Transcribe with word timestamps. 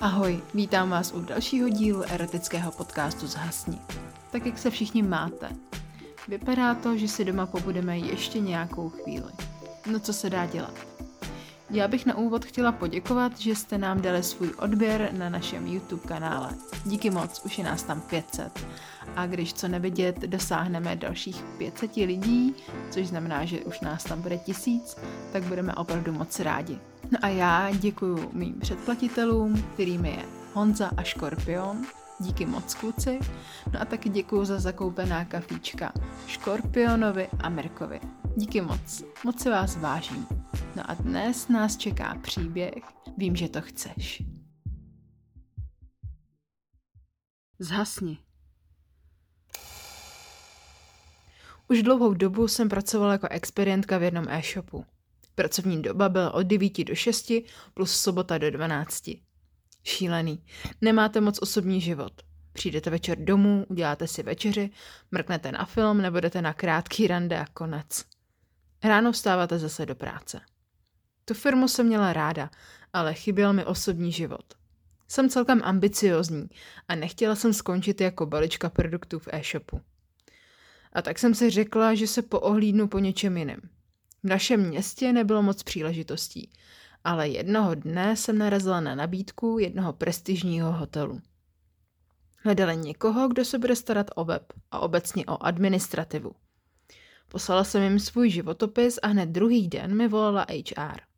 Ahoj, 0.00 0.40
vítám 0.54 0.90
vás 0.90 1.12
u 1.12 1.20
dalšího 1.20 1.68
dílu 1.68 2.02
erotického 2.02 2.72
podcastu 2.72 3.26
Zhasni. 3.26 3.78
Tak 4.30 4.46
jak 4.46 4.58
se 4.58 4.70
všichni 4.70 5.02
máte? 5.02 5.50
Vypadá 6.28 6.74
to, 6.74 6.98
že 6.98 7.08
si 7.08 7.24
doma 7.24 7.46
pobudeme 7.46 7.98
ještě 7.98 8.40
nějakou 8.40 8.88
chvíli. 8.88 9.32
No 9.92 10.00
co 10.00 10.12
se 10.12 10.30
dá 10.30 10.46
dělat? 10.46 10.95
Já 11.70 11.88
bych 11.88 12.06
na 12.06 12.16
úvod 12.16 12.44
chtěla 12.44 12.72
poděkovat, 12.72 13.38
že 13.38 13.54
jste 13.54 13.78
nám 13.78 14.02
dali 14.02 14.22
svůj 14.22 14.50
odběr 14.58 15.08
na 15.12 15.28
našem 15.28 15.66
YouTube 15.66 16.08
kanále. 16.08 16.50
Díky 16.84 17.10
moc, 17.10 17.40
už 17.44 17.58
je 17.58 17.64
nás 17.64 17.82
tam 17.82 18.00
500. 18.00 18.66
A 19.16 19.26
když 19.26 19.54
co 19.54 19.68
nevidět, 19.68 20.18
dosáhneme 20.18 20.96
dalších 20.96 21.42
500 21.58 21.96
lidí, 21.96 22.54
což 22.90 23.06
znamená, 23.06 23.44
že 23.44 23.58
už 23.58 23.80
nás 23.80 24.04
tam 24.04 24.22
bude 24.22 24.38
tisíc, 24.38 24.96
tak 25.32 25.42
budeme 25.42 25.74
opravdu 25.74 26.12
moc 26.12 26.40
rádi. 26.40 26.78
No 27.10 27.18
a 27.22 27.28
já 27.28 27.70
děkuji 27.72 28.30
mým 28.32 28.60
předplatitelům, 28.60 29.62
kterými 29.74 30.10
je 30.10 30.24
Honza 30.54 30.90
a 30.96 31.02
Škorpion, 31.02 31.82
díky 32.18 32.46
moc 32.46 32.74
kluci, 32.74 33.18
no 33.72 33.80
a 33.80 33.84
taky 33.84 34.08
děkuji 34.08 34.44
za 34.44 34.58
zakoupená 34.58 35.24
kafíčka 35.24 35.92
Škorpionovi 36.26 37.28
a 37.40 37.48
Mirkovi. 37.48 38.00
Díky 38.36 38.60
moc, 38.60 39.04
moc 39.24 39.40
se 39.40 39.50
vás 39.50 39.76
vážím. 39.76 40.26
No 40.76 40.90
a 40.90 40.94
dnes 40.94 41.48
nás 41.48 41.76
čeká 41.76 42.14
příběh 42.22 42.74
Vím, 43.18 43.36
že 43.36 43.48
to 43.48 43.60
chceš. 43.60 44.22
Zhasni. 47.58 48.18
Už 51.68 51.82
dlouhou 51.82 52.14
dobu 52.14 52.48
jsem 52.48 52.68
pracovala 52.68 53.12
jako 53.12 53.28
experientka 53.30 53.98
v 53.98 54.02
jednom 54.02 54.28
e-shopu. 54.28 54.84
Pracovní 55.34 55.82
doba 55.82 56.08
byla 56.08 56.34
od 56.34 56.42
9 56.42 56.84
do 56.84 56.94
6 56.94 57.32
plus 57.74 58.00
sobota 58.00 58.38
do 58.38 58.50
12. 58.50 59.04
Šílený. 59.84 60.44
Nemáte 60.80 61.20
moc 61.20 61.38
osobní 61.42 61.80
život. 61.80 62.12
Přijdete 62.52 62.90
večer 62.90 63.18
domů, 63.18 63.66
uděláte 63.68 64.08
si 64.08 64.22
večeři, 64.22 64.70
mrknete 65.10 65.52
na 65.52 65.64
film 65.64 66.02
nebo 66.02 66.20
jdete 66.20 66.42
na 66.42 66.54
krátký 66.54 67.06
rande 67.06 67.38
a 67.38 67.46
konec. 67.46 68.04
Ráno 68.84 69.12
vstáváte 69.12 69.58
zase 69.58 69.86
do 69.86 69.94
práce. 69.94 70.40
Tu 71.28 71.34
firmu 71.34 71.68
jsem 71.68 71.86
měla 71.86 72.12
ráda, 72.12 72.50
ale 72.92 73.14
chyběl 73.14 73.52
mi 73.52 73.64
osobní 73.64 74.12
život. 74.12 74.54
Jsem 75.08 75.28
celkem 75.28 75.60
ambiciozní 75.64 76.48
a 76.88 76.94
nechtěla 76.94 77.34
jsem 77.34 77.52
skončit 77.52 78.00
jako 78.00 78.26
balička 78.26 78.70
produktů 78.70 79.18
v 79.18 79.28
e-shopu. 79.32 79.80
A 80.92 81.02
tak 81.02 81.18
jsem 81.18 81.34
si 81.34 81.50
řekla, 81.50 81.94
že 81.94 82.06
se 82.06 82.22
poohlídnu 82.22 82.88
po 82.88 82.98
něčem 82.98 83.36
jiném. 83.36 83.60
V 84.22 84.28
našem 84.28 84.68
městě 84.68 85.12
nebylo 85.12 85.42
moc 85.42 85.62
příležitostí, 85.62 86.50
ale 87.04 87.28
jednoho 87.28 87.74
dne 87.74 88.16
jsem 88.16 88.38
narazila 88.38 88.80
na 88.80 88.94
nabídku 88.94 89.58
jednoho 89.58 89.92
prestižního 89.92 90.72
hotelu. 90.72 91.20
Hledali 92.44 92.76
někoho, 92.76 93.28
kdo 93.28 93.44
se 93.44 93.58
bude 93.58 93.76
starat 93.76 94.06
o 94.14 94.24
web 94.24 94.52
a 94.70 94.78
obecně 94.78 95.26
o 95.26 95.42
administrativu. 95.42 96.32
Poslala 97.28 97.64
jsem 97.64 97.82
jim 97.82 97.98
svůj 97.98 98.30
životopis 98.30 98.98
a 99.02 99.06
hned 99.06 99.28
druhý 99.28 99.68
den 99.68 99.96
mi 99.96 100.08
volala 100.08 100.46
HR. 100.50 101.15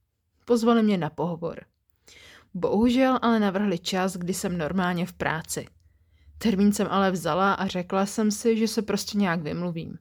Pozvali 0.49 0.83
mě 0.83 0.99
na 0.99 1.11
pohovor. 1.11 1.61
Bohužel 2.55 3.19
ale 3.23 3.41
navrhli 3.41 3.79
čas, 3.79 4.17
kdy 4.17 4.35
jsem 4.35 4.59
normálně 4.59 5.07
v 5.07 5.13
práci. 5.13 5.67
Termín 6.39 6.73
jsem 6.73 6.87
ale 6.91 7.11
vzala 7.11 7.53
a 7.53 7.67
řekla 7.67 8.07
jsem 8.07 8.31
si, 8.31 8.57
že 8.57 8.69
se 8.69 8.83
prostě 8.83 9.19
nějak 9.19 9.43
vymluvím. 9.43 9.99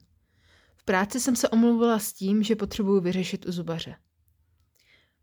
V 0.76 0.84
práci 0.84 1.20
jsem 1.20 1.36
se 1.36 1.48
omluvila 1.48 1.98
s 1.98 2.12
tím, 2.12 2.42
že 2.42 2.56
potřebuju 2.56 3.00
vyřešit 3.00 3.46
u 3.46 3.52
zubaře. 3.52 3.96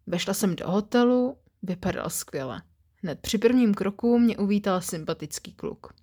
Vešla 0.08 0.34
jsem 0.34 0.56
do 0.56 0.72
hotelu, 0.72 1.38
vypadal 1.64 2.10
skvěle. 2.10 2.62
Hned 3.04 3.20
při 3.20 3.38
prvním 3.38 3.74
kroku 3.74 4.20
mě 4.20 4.38
uvítal 4.38 4.82
sympatický 4.82 5.54
kluk. 5.54 5.94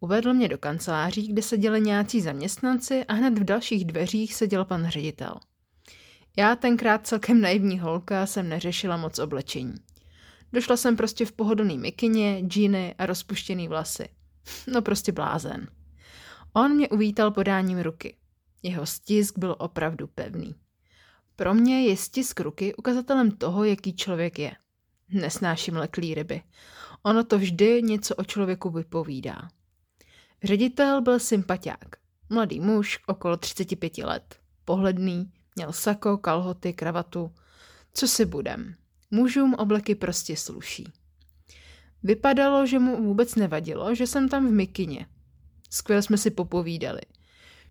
Uvedl 0.00 0.34
mě 0.34 0.48
do 0.48 0.58
kanceláří, 0.58 1.28
kde 1.28 1.42
seděli 1.42 1.80
nějací 1.80 2.20
zaměstnanci 2.20 3.04
a 3.04 3.12
hned 3.12 3.38
v 3.38 3.44
dalších 3.44 3.84
dveřích 3.84 4.34
seděl 4.34 4.64
pan 4.64 4.88
ředitel. 4.88 5.34
Já 6.36 6.56
tenkrát 6.56 7.06
celkem 7.06 7.40
naivní 7.40 7.78
holka 7.78 8.26
jsem 8.26 8.48
neřešila 8.48 8.96
moc 8.96 9.18
oblečení. 9.18 9.74
Došla 10.52 10.76
jsem 10.76 10.96
prostě 10.96 11.26
v 11.26 11.32
pohodlný 11.32 11.78
mikině, 11.78 12.40
džíny 12.40 12.94
a 12.98 13.06
rozpuštěný 13.06 13.68
vlasy. 13.68 14.08
No 14.72 14.82
prostě 14.82 15.12
blázen. 15.12 15.68
On 16.52 16.74
mě 16.74 16.88
uvítal 16.88 17.30
podáním 17.30 17.78
ruky. 17.78 18.16
Jeho 18.62 18.86
stisk 18.86 19.38
byl 19.38 19.56
opravdu 19.58 20.06
pevný. 20.06 20.54
Pro 21.36 21.54
mě 21.54 21.82
je 21.82 21.96
stisk 21.96 22.40
ruky 22.40 22.74
ukazatelem 22.74 23.30
toho, 23.30 23.64
jaký 23.64 23.96
člověk 23.96 24.38
je. 24.38 24.52
Nesnáším 25.08 25.76
leklý 25.76 26.14
ryby. 26.14 26.42
Ono 27.02 27.24
to 27.24 27.38
vždy 27.38 27.82
něco 27.82 28.14
o 28.14 28.24
člověku 28.24 28.70
vypovídá. 28.70 29.48
Ředitel 30.44 31.02
byl 31.02 31.18
sympatiák. 31.18 31.96
Mladý 32.30 32.60
muž, 32.60 32.98
okolo 33.06 33.36
35 33.36 33.98
let. 33.98 34.40
Pohledný, 34.64 35.32
měl 35.60 35.72
sako, 35.72 36.18
kalhoty, 36.18 36.72
kravatu. 36.72 37.32
Co 37.92 38.08
si 38.08 38.24
budem? 38.24 38.74
Mužům 39.10 39.54
obleky 39.54 39.94
prostě 39.94 40.36
sluší. 40.36 40.92
Vypadalo, 42.02 42.66
že 42.66 42.78
mu 42.78 43.02
vůbec 43.02 43.34
nevadilo, 43.34 43.94
že 43.94 44.06
jsem 44.06 44.28
tam 44.28 44.48
v 44.48 44.50
mikině. 44.50 45.06
Skvěle 45.70 46.02
jsme 46.02 46.18
si 46.18 46.30
popovídali. 46.30 47.00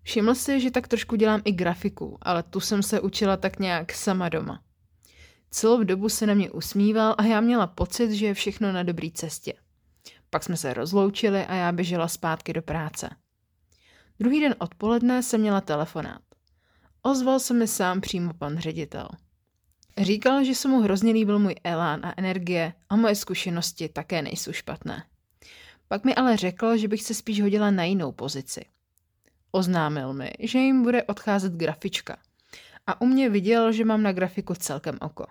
Všiml 0.02 0.34
si, 0.34 0.60
že 0.60 0.70
tak 0.70 0.88
trošku 0.88 1.16
dělám 1.16 1.42
i 1.44 1.52
grafiku, 1.52 2.18
ale 2.22 2.42
tu 2.42 2.60
jsem 2.60 2.82
se 2.82 3.00
učila 3.00 3.36
tak 3.36 3.58
nějak 3.58 3.92
sama 3.92 4.28
doma. 4.28 4.62
Celou 5.50 5.84
dobu 5.84 6.08
se 6.08 6.26
na 6.26 6.34
mě 6.34 6.50
usmíval 6.50 7.14
a 7.18 7.24
já 7.24 7.40
měla 7.40 7.66
pocit, 7.66 8.12
že 8.12 8.26
je 8.26 8.34
všechno 8.34 8.72
na 8.72 8.82
dobré 8.82 9.08
cestě. 9.14 9.54
Pak 10.30 10.44
jsme 10.44 10.56
se 10.56 10.74
rozloučili 10.74 11.46
a 11.46 11.54
já 11.54 11.72
běžela 11.72 12.08
zpátky 12.08 12.52
do 12.52 12.62
práce. 12.62 13.10
Druhý 14.20 14.40
den 14.40 14.54
odpoledne 14.58 15.22
jsem 15.22 15.40
měla 15.40 15.60
telefonát. 15.60 16.29
Ozval 17.02 17.40
se 17.40 17.54
mi 17.54 17.66
sám 17.66 18.00
přímo 18.00 18.34
pan 18.34 18.58
ředitel. 18.58 19.08
Říkal, 19.98 20.44
že 20.44 20.54
se 20.54 20.68
mu 20.68 20.80
hrozně 20.80 21.12
líbil 21.12 21.38
můj 21.38 21.54
elán 21.64 22.06
a 22.06 22.14
energie 22.16 22.72
a 22.88 22.96
moje 22.96 23.14
zkušenosti 23.14 23.88
také 23.88 24.22
nejsou 24.22 24.52
špatné. 24.52 25.04
Pak 25.88 26.04
mi 26.04 26.14
ale 26.14 26.36
řekl, 26.36 26.76
že 26.76 26.88
bych 26.88 27.02
se 27.02 27.14
spíš 27.14 27.42
hodila 27.42 27.70
na 27.70 27.84
jinou 27.84 28.12
pozici. 28.12 28.64
Oznámil 29.50 30.12
mi, 30.12 30.30
že 30.38 30.58
jim 30.58 30.82
bude 30.82 31.02
odcházet 31.02 31.52
grafička. 31.52 32.16
A 32.86 33.00
u 33.00 33.06
mě 33.06 33.28
viděl, 33.28 33.72
že 33.72 33.84
mám 33.84 34.02
na 34.02 34.12
grafiku 34.12 34.54
celkem 34.54 34.98
oko. 35.00 35.26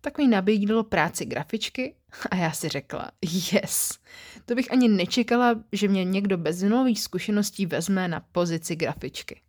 Tak 0.00 0.18
mi 0.18 0.26
nabídl 0.26 0.82
práci 0.82 1.24
grafičky 1.24 1.94
a 2.30 2.36
já 2.36 2.52
si 2.52 2.68
řekla, 2.68 3.10
yes, 3.52 3.98
to 4.44 4.54
bych 4.54 4.72
ani 4.72 4.88
nečekala, 4.88 5.64
že 5.72 5.88
mě 5.88 6.04
někdo 6.04 6.38
bez 6.38 6.62
nových 6.62 7.00
zkušeností 7.00 7.66
vezme 7.66 8.08
na 8.08 8.20
pozici 8.20 8.76
grafičky. 8.76 9.40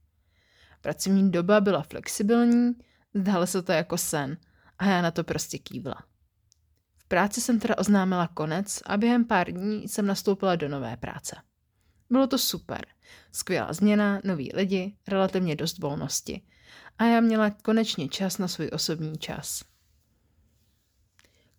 Pracovní 0.81 1.31
doba 1.31 1.61
byla 1.61 1.83
flexibilní, 1.83 2.73
zdálo 3.13 3.47
se 3.47 3.61
to 3.61 3.71
jako 3.71 3.97
sen 3.97 4.37
a 4.77 4.85
já 4.85 5.01
na 5.01 5.11
to 5.11 5.23
prostě 5.23 5.57
kývla. 5.57 6.03
V 6.97 7.05
práci 7.07 7.41
jsem 7.41 7.59
teda 7.59 7.77
oznámila 7.77 8.27
konec 8.27 8.81
a 8.85 8.97
během 8.97 9.25
pár 9.25 9.51
dní 9.51 9.87
jsem 9.87 10.05
nastoupila 10.05 10.55
do 10.55 10.69
nové 10.69 10.97
práce. 10.97 11.35
Bylo 12.09 12.27
to 12.27 12.37
super. 12.37 12.85
Skvělá 13.31 13.73
změna, 13.73 14.21
noví 14.23 14.51
lidi, 14.53 14.97
relativně 15.07 15.55
dost 15.55 15.79
volnosti. 15.79 16.41
A 16.97 17.05
já 17.05 17.21
měla 17.21 17.49
konečně 17.49 18.09
čas 18.09 18.37
na 18.37 18.47
svůj 18.47 18.69
osobní 18.73 19.17
čas. 19.17 19.63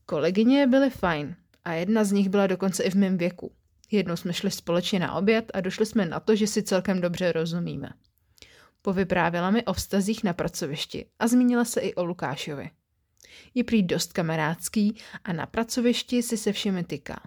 Kolegyně 0.07 0.67
byly 0.67 0.91
fajn 0.91 1.37
a 1.65 1.73
jedna 1.73 2.05
z 2.05 2.13
nich 2.13 2.29
byla 2.29 2.47
dokonce 2.47 2.83
i 2.83 2.91
v 2.91 2.95
mém 2.95 3.19
věku. 3.19 3.53
Jednou 3.91 4.17
jsme 4.17 4.33
šli 4.33 4.51
společně 4.51 4.99
na 4.99 5.15
oběd 5.15 5.51
a 5.55 5.61
došli 5.61 5.87
jsme 5.87 6.07
na 6.07 6.21
to, 6.21 6.37
že 6.37 6.47
si 6.47 6.63
celkem 6.63 7.01
dobře 7.01 7.33
rozumíme. 7.33 7.89
Povyprávěla 8.83 9.51
mi 9.51 9.65
o 9.65 9.73
vztazích 9.73 10.25
na 10.25 10.33
pracovišti 10.33 11.07
a 11.19 11.29
zmínila 11.29 11.65
se 11.65 11.81
i 11.81 11.95
o 11.95 12.05
Lukášovi. 12.05 12.71
Je 13.55 13.65
prý 13.65 13.83
dost 13.83 14.13
kamarádský 14.13 14.97
a 15.25 15.33
na 15.33 15.47
pracovišti 15.47 16.23
si 16.23 16.37
se 16.37 16.53
všemi 16.53 16.85
tyká. 16.85 17.21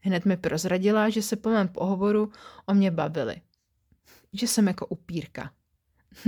Hned 0.00 0.24
mi 0.24 0.36
prozradila, 0.36 1.08
že 1.08 1.22
se 1.22 1.36
po 1.36 1.50
mém 1.50 1.68
pohovoru 1.68 2.32
o 2.66 2.74
mě 2.74 2.90
bavili. 2.90 3.36
Že 4.32 4.46
jsem 4.46 4.66
jako 4.66 4.86
upírka. 4.86 5.52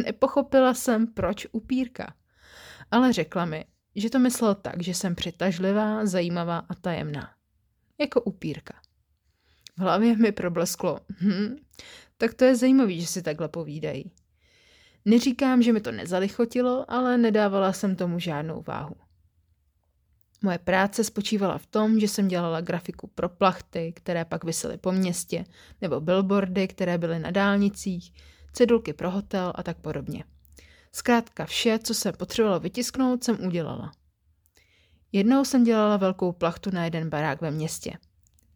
Nepochopila 0.04 0.74
jsem, 0.74 1.06
proč 1.06 1.46
upírka. 1.52 2.14
Ale 2.90 3.12
řekla 3.12 3.44
mi, 3.44 3.64
že 3.96 4.10
to 4.10 4.18
myslel 4.18 4.54
tak, 4.54 4.82
že 4.82 4.94
jsem 4.94 5.14
přitažlivá, 5.14 6.06
zajímavá 6.06 6.58
a 6.58 6.74
tajemná. 6.74 7.34
Jako 7.98 8.20
upírka. 8.20 8.80
V 9.76 9.80
hlavě 9.80 10.16
mi 10.16 10.32
problesklo. 10.32 11.00
Hm, 11.20 11.56
tak 12.16 12.34
to 12.34 12.44
je 12.44 12.56
zajímavý, 12.56 13.00
že 13.00 13.06
si 13.06 13.22
takhle 13.22 13.48
povídají. 13.48 14.12
Neříkám, 15.08 15.62
že 15.62 15.72
mi 15.72 15.80
to 15.80 15.92
nezalichotilo, 15.92 16.90
ale 16.90 17.18
nedávala 17.18 17.72
jsem 17.72 17.96
tomu 17.96 18.18
žádnou 18.18 18.62
váhu. 18.66 18.94
Moje 20.42 20.58
práce 20.58 21.04
spočívala 21.04 21.58
v 21.58 21.66
tom, 21.66 22.00
že 22.00 22.08
jsem 22.08 22.28
dělala 22.28 22.60
grafiku 22.60 23.06
pro 23.06 23.28
plachty, 23.28 23.92
které 23.96 24.24
pak 24.24 24.44
visely 24.44 24.78
po 24.78 24.92
městě, 24.92 25.44
nebo 25.80 26.00
billboardy, 26.00 26.68
které 26.68 26.98
byly 26.98 27.18
na 27.18 27.30
dálnicích, 27.30 28.12
cedulky 28.52 28.92
pro 28.92 29.10
hotel 29.10 29.52
a 29.54 29.62
tak 29.62 29.78
podobně. 29.78 30.24
Zkrátka 30.92 31.46
vše, 31.46 31.78
co 31.78 31.94
jsem 31.94 32.14
potřebovala 32.14 32.58
vytisknout, 32.58 33.24
jsem 33.24 33.46
udělala. 33.46 33.92
Jednou 35.12 35.44
jsem 35.44 35.64
dělala 35.64 35.96
velkou 35.96 36.32
plachtu 36.32 36.70
na 36.70 36.84
jeden 36.84 37.10
barák 37.10 37.40
ve 37.40 37.50
městě. 37.50 37.92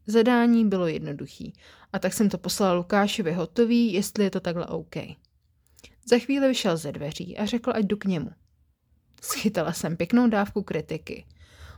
Zadání 0.07 0.69
bylo 0.69 0.87
jednoduchý 0.87 1.53
a 1.93 1.99
tak 1.99 2.13
jsem 2.13 2.29
to 2.29 2.39
poslala 2.39 2.73
Lukášovi 2.73 3.33
hotový, 3.33 3.93
jestli 3.93 4.25
je 4.25 4.31
to 4.31 4.41
takhle 4.41 4.67
OK. 4.67 4.97
Za 6.11 6.19
chvíli 6.19 6.49
vyšel 6.49 6.77
ze 6.77 6.93
dveří 6.93 7.39
a 7.39 7.47
řekl, 7.47 7.73
ať 7.75 7.85
jdu 7.85 7.97
k 7.97 8.05
němu. 8.05 8.31
Schytala 9.23 9.73
jsem 9.73 9.97
pěknou 9.97 10.29
dávku 10.29 10.63
kritiky. 10.63 11.27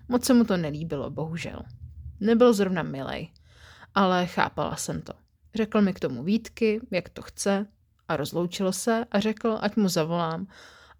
Moc 0.09 0.25
se 0.25 0.35
mu 0.35 0.45
to 0.45 0.57
nelíbilo, 0.57 1.11
bohužel. 1.11 1.63
Nebyl 2.21 2.53
zrovna 2.53 2.83
milej, 2.83 3.33
ale 3.95 4.27
chápala 4.27 4.77
jsem 4.77 5.03
to. 5.03 5.13
Řekl 5.55 5.81
mi 5.81 5.95
k 5.95 6.01
tomu 6.01 6.23
výtky, 6.23 6.81
jak 6.91 7.09
to 7.09 7.23
chce 7.23 7.67
a 8.09 8.17
rozloučil 8.17 8.73
se 8.73 9.05
a 9.11 9.21
řekl, 9.21 9.59
ať 9.61 9.77
mu 9.77 9.89
zavolám, 9.89 10.47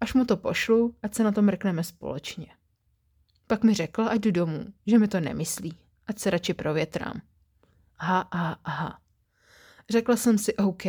až 0.01 0.13
mu 0.13 0.25
to 0.25 0.37
pošlu, 0.37 0.95
ať 1.03 1.13
se 1.15 1.23
na 1.23 1.31
to 1.31 1.41
mrkneme 1.41 1.83
společně. 1.83 2.47
Pak 3.47 3.63
mi 3.63 3.73
řekl, 3.73 4.01
ať 4.01 4.19
jdu 4.19 4.31
domů, 4.31 4.65
že 4.87 4.99
mi 4.99 5.07
to 5.07 5.19
nemyslí, 5.19 5.77
ať 6.07 6.19
se 6.19 6.29
radši 6.29 6.53
provětrám. 6.53 7.21
Aha, 7.97 8.27
aha, 8.31 8.59
aha. 8.63 8.99
Řekla 9.89 10.15
jsem 10.15 10.37
si 10.37 10.55
OK. 10.55 10.83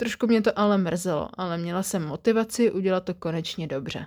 Trošku 0.00 0.26
mě 0.26 0.42
to 0.42 0.58
ale 0.58 0.78
mrzelo, 0.78 1.28
ale 1.34 1.58
měla 1.58 1.82
jsem 1.82 2.06
motivaci 2.06 2.70
udělat 2.70 3.04
to 3.04 3.14
konečně 3.14 3.66
dobře. 3.66 4.06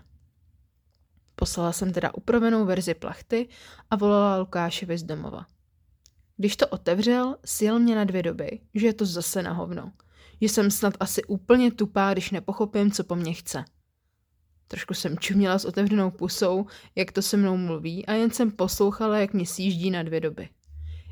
Poslala 1.35 1.71
jsem 1.71 1.93
teda 1.93 2.13
upravenou 2.13 2.65
verzi 2.65 2.93
plachty 2.93 3.49
a 3.91 3.95
volala 3.95 4.37
Lukášovi 4.37 4.97
z 4.97 5.03
domova. 5.03 5.45
Když 6.37 6.55
to 6.55 6.67
otevřel, 6.67 7.37
sjel 7.45 7.79
mě 7.79 7.95
na 7.95 8.03
dvě 8.03 8.23
doby, 8.23 8.59
že 8.73 8.87
je 8.87 8.93
to 8.93 9.05
zase 9.05 9.43
na 9.43 9.53
hovno. 9.53 9.91
Že 10.41 10.49
jsem 10.49 10.71
snad 10.71 10.93
asi 10.99 11.23
úplně 11.23 11.71
tupá, 11.71 12.13
když 12.13 12.31
nepochopím, 12.31 12.91
co 12.91 13.03
po 13.03 13.15
mně 13.15 13.33
chce. 13.33 13.65
Trošku 14.67 14.93
jsem 14.93 15.17
čuměla 15.17 15.59
s 15.59 15.65
otevřenou 15.65 16.11
pusou, 16.11 16.65
jak 16.95 17.11
to 17.11 17.21
se 17.21 17.37
mnou 17.37 17.57
mluví 17.57 18.05
a 18.05 18.13
jen 18.13 18.31
jsem 18.31 18.51
poslouchala, 18.51 19.17
jak 19.17 19.33
mě 19.33 19.45
sjíždí 19.45 19.91
na 19.91 20.03
dvě 20.03 20.19
doby. 20.19 20.49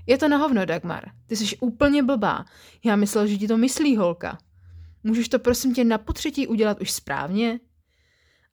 Je 0.07 0.17
to 0.17 0.27
na 0.27 0.37
hovno, 0.37 0.65
Dagmar. 0.65 1.03
Ty 1.27 1.35
jsi 1.35 1.57
úplně 1.57 2.03
blbá. 2.03 2.45
Já 2.85 2.95
myslel, 2.95 3.27
že 3.27 3.37
ti 3.37 3.47
to 3.47 3.57
myslí 3.57 3.97
holka. 3.97 4.37
Můžeš 5.03 5.29
to 5.29 5.39
prosím 5.39 5.73
tě 5.73 5.83
na 5.83 5.97
potřetí 5.97 6.47
udělat 6.47 6.81
už 6.81 6.91
správně? 6.91 7.59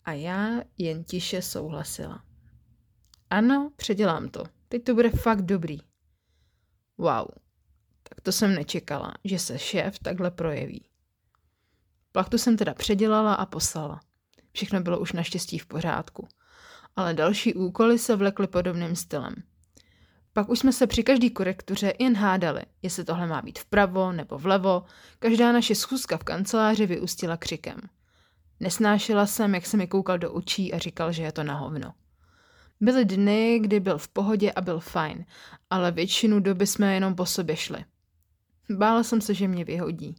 A 0.04 0.12
já 0.12 0.62
jen 0.78 1.04
tiše 1.04 1.42
souhlasila. 1.42 2.24
Ano, 3.30 3.72
předělám 3.76 4.28
to. 4.28 4.44
Teď 4.68 4.84
to 4.84 4.94
bude 4.94 5.10
fakt 5.10 5.42
dobrý. 5.42 5.78
Wow, 6.98 7.26
tak 8.02 8.20
to 8.20 8.32
jsem 8.32 8.54
nečekala, 8.54 9.14
že 9.24 9.38
se 9.38 9.58
šéf 9.58 9.98
takhle 9.98 10.30
projeví. 10.30 10.88
Plachtu 12.12 12.38
jsem 12.38 12.56
teda 12.56 12.74
předělala 12.74 13.34
a 13.34 13.46
poslala. 13.46 14.00
Všechno 14.52 14.80
bylo 14.80 15.00
už 15.00 15.12
naštěstí 15.12 15.58
v 15.58 15.66
pořádku. 15.66 16.28
Ale 16.96 17.14
další 17.14 17.54
úkoly 17.54 17.98
se 17.98 18.16
vlekly 18.16 18.46
podobným 18.46 18.96
stylem. 18.96 19.34
Pak 20.38 20.48
už 20.48 20.58
jsme 20.58 20.72
se 20.72 20.86
při 20.86 21.02
každé 21.02 21.30
korektuře 21.30 21.92
jen 21.98 22.16
hádali, 22.16 22.62
jestli 22.82 23.04
tohle 23.04 23.26
má 23.26 23.42
být 23.42 23.58
vpravo 23.58 24.12
nebo 24.12 24.38
vlevo. 24.38 24.84
Každá 25.18 25.52
naše 25.52 25.74
schůzka 25.74 26.16
v 26.16 26.24
kanceláři 26.24 26.86
vyústila 26.86 27.36
křikem. 27.36 27.80
Nesnášela 28.60 29.26
jsem, 29.26 29.54
jak 29.54 29.66
se 29.66 29.76
mi 29.76 29.86
koukal 29.86 30.18
do 30.18 30.32
očí 30.32 30.74
a 30.74 30.78
říkal, 30.78 31.12
že 31.12 31.22
je 31.22 31.32
to 31.32 31.44
na 31.44 31.54
hovno. 31.54 31.94
Byly 32.80 33.04
dny, 33.04 33.58
kdy 33.62 33.80
byl 33.80 33.98
v 33.98 34.08
pohodě 34.08 34.52
a 34.52 34.60
byl 34.60 34.80
fajn, 34.80 35.24
ale 35.70 35.92
většinu 35.92 36.40
doby 36.40 36.66
jsme 36.66 36.94
jenom 36.94 37.14
po 37.14 37.26
sobě 37.26 37.56
šli. 37.56 37.84
Bála 38.70 39.02
jsem 39.02 39.20
se, 39.20 39.34
že 39.34 39.48
mě 39.48 39.64
vyhodí. 39.64 40.14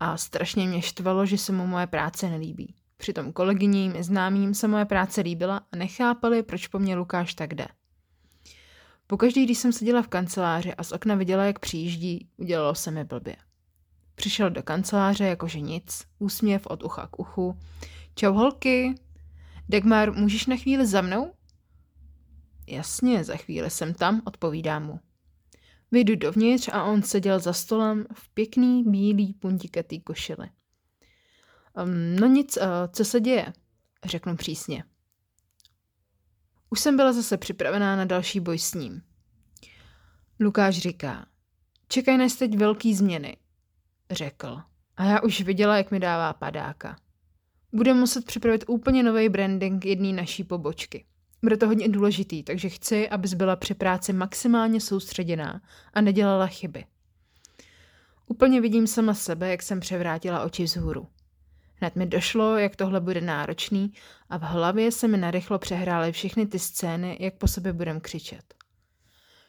A 0.00 0.16
strašně 0.16 0.66
mě 0.66 0.82
štvalo, 0.82 1.26
že 1.26 1.38
se 1.38 1.52
mu 1.52 1.66
moje 1.66 1.86
práce 1.86 2.30
nelíbí. 2.30 2.74
Přitom 2.96 3.32
kolegyním 3.32 3.96
i 3.96 4.02
známým 4.02 4.54
se 4.54 4.68
moje 4.68 4.84
práce 4.84 5.20
líbila 5.20 5.60
a 5.72 5.76
nechápali, 5.76 6.42
proč 6.42 6.66
po 6.66 6.78
mně 6.78 6.96
Lukáš 6.96 7.34
tak 7.34 7.54
jde. 7.54 7.66
Pokaždý, 9.10 9.44
když 9.44 9.58
jsem 9.58 9.72
seděla 9.72 10.02
v 10.02 10.08
kanceláři 10.08 10.74
a 10.74 10.82
z 10.82 10.92
okna 10.92 11.14
viděla, 11.14 11.44
jak 11.44 11.58
přijíždí, 11.58 12.28
udělalo 12.36 12.74
se 12.74 12.90
mi 12.90 13.04
blbě. 13.04 13.36
Přišel 14.14 14.50
do 14.50 14.62
kanceláře 14.62 15.24
jakože 15.24 15.60
nic, 15.60 16.04
úsměv 16.18 16.66
od 16.66 16.82
ucha 16.82 17.06
k 17.06 17.18
uchu. 17.18 17.58
Čau 18.14 18.32
holky, 18.32 18.94
Dagmar, 19.68 20.12
můžeš 20.12 20.46
na 20.46 20.56
chvíli 20.56 20.86
za 20.86 21.00
mnou? 21.00 21.32
Jasně, 22.66 23.24
za 23.24 23.36
chvíli 23.36 23.70
jsem 23.70 23.94
tam, 23.94 24.22
odpovídám 24.24 24.86
mu. 24.86 25.00
Vyjdu 25.90 26.16
dovnitř 26.16 26.68
a 26.72 26.84
on 26.84 27.02
seděl 27.02 27.40
za 27.40 27.52
stolem 27.52 28.06
v 28.14 28.34
pěkný 28.34 28.84
bílý 28.84 29.32
puntikatý 29.32 30.00
košili. 30.00 30.50
Um, 31.82 32.16
no 32.16 32.26
nic, 32.26 32.56
uh, 32.56 32.62
co 32.92 33.04
se 33.04 33.20
děje? 33.20 33.52
Řeknu 34.04 34.36
přísně. 34.36 34.84
Už 36.70 36.80
jsem 36.80 36.96
byla 36.96 37.12
zase 37.12 37.36
připravená 37.36 37.96
na 37.96 38.04
další 38.04 38.40
boj 38.40 38.58
s 38.58 38.74
ním. 38.74 39.02
Lukáš 40.40 40.78
říká, 40.78 41.26
čekaj 41.88 42.18
nás 42.18 42.36
teď 42.36 42.56
velký 42.56 42.94
změny, 42.94 43.36
řekl. 44.10 44.60
A 44.96 45.04
já 45.04 45.20
už 45.20 45.40
viděla, 45.40 45.76
jak 45.76 45.90
mi 45.90 46.00
dává 46.00 46.32
padáka. 46.32 46.96
Budeme 47.72 48.00
muset 48.00 48.24
připravit 48.24 48.64
úplně 48.68 49.02
nový 49.02 49.28
branding 49.28 49.84
jedné 49.84 50.12
naší 50.12 50.44
pobočky. 50.44 51.04
Bude 51.42 51.56
to 51.56 51.66
hodně 51.66 51.88
důležitý, 51.88 52.42
takže 52.42 52.68
chci, 52.68 53.08
abys 53.08 53.34
byla 53.34 53.56
při 53.56 53.74
práci 53.74 54.12
maximálně 54.12 54.80
soustředěná 54.80 55.62
a 55.94 56.00
nedělala 56.00 56.46
chyby. 56.46 56.84
Úplně 58.26 58.60
vidím 58.60 58.86
sama 58.86 59.14
sebe, 59.14 59.50
jak 59.50 59.62
jsem 59.62 59.80
převrátila 59.80 60.42
oči 60.44 60.64
vzhůru. 60.64 61.08
Hned 61.80 61.96
mi 61.96 62.06
došlo, 62.06 62.56
jak 62.56 62.76
tohle 62.76 63.00
bude 63.00 63.20
náročný 63.20 63.92
a 64.30 64.38
v 64.38 64.42
hlavě 64.42 64.92
se 64.92 65.08
mi 65.08 65.16
narychlo 65.18 65.58
přehrály 65.58 66.12
všechny 66.12 66.46
ty 66.46 66.58
scény, 66.58 67.16
jak 67.20 67.34
po 67.34 67.48
sobě 67.48 67.72
budem 67.72 68.00
křičet. 68.00 68.54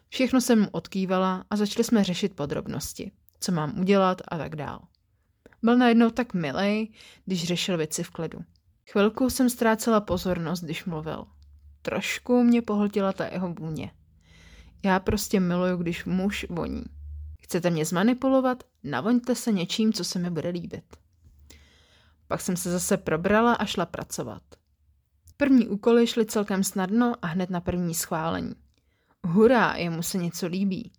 Všechno 0.09 0.41
jsem 0.41 0.61
mu 0.61 0.67
odkývala 0.71 1.45
a 1.49 1.55
začali 1.55 1.83
jsme 1.83 2.03
řešit 2.03 2.35
podrobnosti, 2.35 3.11
co 3.39 3.51
mám 3.51 3.79
udělat 3.79 4.21
a 4.27 4.37
tak 4.37 4.55
dál. 4.55 4.79
Byl 5.63 5.77
najednou 5.77 6.09
tak 6.09 6.33
milej, 6.33 6.91
když 7.25 7.47
řešil 7.47 7.77
věci 7.77 8.03
v 8.03 8.09
klidu. 8.09 8.39
Chvilku 8.91 9.29
jsem 9.29 9.49
ztrácela 9.49 10.01
pozornost, 10.01 10.63
když 10.63 10.85
mluvil. 10.85 11.25
Trošku 11.81 12.43
mě 12.43 12.61
pohltila 12.61 13.13
ta 13.13 13.25
jeho 13.25 13.53
vůně. 13.53 13.91
Já 14.83 14.99
prostě 14.99 15.39
miluju, 15.39 15.77
když 15.77 16.05
muž 16.05 16.45
voní. 16.49 16.83
Chcete 17.41 17.69
mě 17.69 17.85
zmanipulovat? 17.85 18.63
Navoňte 18.83 19.35
se 19.35 19.51
něčím, 19.51 19.93
co 19.93 20.03
se 20.03 20.19
mi 20.19 20.29
bude 20.29 20.49
líbit. 20.49 20.97
Pak 22.29 22.41
jsem 22.41 22.57
se 22.57 22.71
zase 22.71 22.97
probrala 22.97 23.53
a 23.53 23.65
šla 23.65 23.85
pracovat. 23.85 24.41
První 25.37 25.67
úkoly 25.67 26.07
šly 26.07 26.25
celkem 26.25 26.63
snadno 26.63 27.13
a 27.21 27.27
hned 27.27 27.49
na 27.49 27.61
první 27.61 27.93
schválení. 27.93 28.53
Hurá, 29.27 29.75
jemu 29.75 30.01
se 30.01 30.17
něco 30.17 30.47
líbí. 30.47 30.91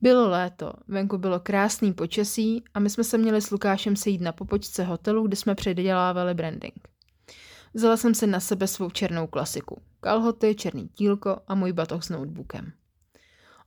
Bylo 0.00 0.28
léto, 0.28 0.72
venku 0.88 1.18
bylo 1.18 1.40
krásný 1.40 1.92
počasí 1.92 2.64
a 2.74 2.80
my 2.80 2.90
jsme 2.90 3.04
se 3.04 3.18
měli 3.18 3.40
s 3.40 3.50
Lukášem 3.50 3.96
sejít 3.96 4.20
na 4.20 4.32
popočce 4.32 4.84
hotelu, 4.84 5.26
kde 5.26 5.36
jsme 5.36 5.54
předělávali 5.54 6.34
branding. 6.34 6.88
Vzala 7.74 7.96
jsem 7.96 8.14
si 8.14 8.26
na 8.26 8.40
sebe 8.40 8.66
svou 8.66 8.90
černou 8.90 9.26
klasiku. 9.26 9.82
Kalhoty, 10.00 10.54
černý 10.54 10.88
tílko 10.88 11.40
a 11.48 11.54
můj 11.54 11.72
batoh 11.72 12.02
s 12.02 12.08
notebookem. 12.08 12.72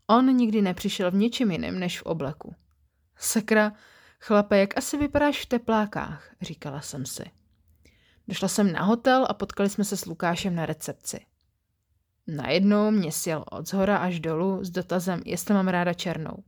On 0.07 0.35
nikdy 0.35 0.61
nepřišel 0.61 1.11
v 1.11 1.15
něčem 1.15 1.51
jiném 1.51 1.79
než 1.79 1.99
v 2.01 2.03
obleku. 2.03 2.55
Sakra, 3.17 3.73
Chlape, 4.21 4.57
jak 4.57 4.77
asi 4.77 4.97
vypadáš 4.97 5.41
v 5.41 5.45
teplákách, 5.45 6.35
říkala 6.41 6.81
jsem 6.81 7.05
si. 7.05 7.23
Došla 8.27 8.47
jsem 8.47 8.71
na 8.71 8.83
hotel 8.83 9.25
a 9.29 9.33
potkali 9.33 9.69
jsme 9.69 9.83
se 9.83 9.97
s 9.97 10.05
Lukášem 10.05 10.55
na 10.55 10.65
recepci. 10.65 11.25
Najednou 12.27 12.91
mě 12.91 13.11
sjel 13.11 13.45
od 13.51 13.67
zhora 13.67 13.97
až 13.97 14.19
dolů 14.19 14.63
s 14.63 14.69
dotazem, 14.69 15.21
jestli 15.25 15.53
mám 15.53 15.67
ráda 15.67 15.93
černou. 15.93 16.43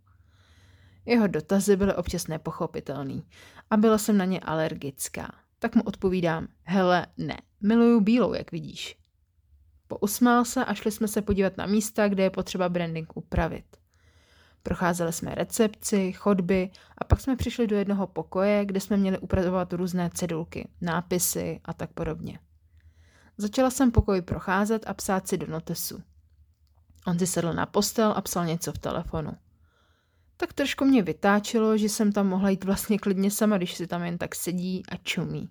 Jeho 1.06 1.28
dotazy 1.28 1.76
byly 1.76 1.94
občas 1.94 2.28
nepochopitelný 2.28 3.26
a 3.70 3.78
byla 3.78 3.98
jsem 3.98 4.18
na 4.18 4.26
ně 4.26 4.40
alergická. 4.40 5.36
Tak 5.60 5.76
mu 5.76 5.84
odpovídám, 5.84 6.48
hele, 6.64 7.08
ne, 7.18 7.38
miluju 7.62 8.02
bílou, 8.02 8.34
jak 8.34 8.52
vidíš. 8.52 8.98
Pousmál 9.88 10.46
se 10.46 10.66
a 10.66 10.74
šli 10.74 10.92
jsme 10.92 11.08
se 11.08 11.22
podívat 11.22 11.58
na 11.58 11.66
místa, 11.66 12.10
kde 12.10 12.24
je 12.24 12.30
potřeba 12.30 12.70
branding 12.70 13.18
upravit. 13.18 13.81
Procházeli 14.64 15.14
jsme 15.14 15.36
recepci, 15.36 16.14
chodby 16.14 16.70
a 16.98 17.04
pak 17.04 17.22
jsme 17.22 17.36
přišli 17.36 17.68
do 17.68 17.76
jednoho 17.76 18.08
pokoje, 18.08 18.66
kde 18.66 18.80
jsme 18.80 18.98
měli 18.98 19.18
upravovat 19.18 19.74
různé 19.74 20.10
cedulky, 20.14 20.70
nápisy 20.82 21.60
a 21.66 21.74
tak 21.74 21.94
podobně. 21.94 22.40
Začala 23.38 23.70
jsem 23.70 23.92
pokoj 23.92 24.22
procházet 24.22 24.84
a 24.88 24.94
psát 24.94 25.28
si 25.28 25.38
do 25.38 25.48
notesu. 25.48 26.04
On 27.08 27.20
si 27.20 27.28
sedl 27.28 27.54
na 27.54 27.66
postel 27.66 28.14
a 28.16 28.22
psal 28.22 28.46
něco 28.46 28.72
v 28.72 28.78
telefonu. 28.78 29.32
Tak 30.38 30.54
trošku 30.54 30.86
mě 30.86 31.02
vytáčelo, 31.02 31.78
že 31.78 31.90
jsem 31.90 32.12
tam 32.12 32.28
mohla 32.28 32.50
jít 32.50 32.64
vlastně 32.64 33.00
klidně 33.00 33.32
sama, 33.32 33.58
když 33.58 33.76
si 33.76 33.88
tam 33.88 34.04
jen 34.04 34.18
tak 34.18 34.36
sedí 34.36 34.84
a 34.90 34.98
čumí. 34.98 35.50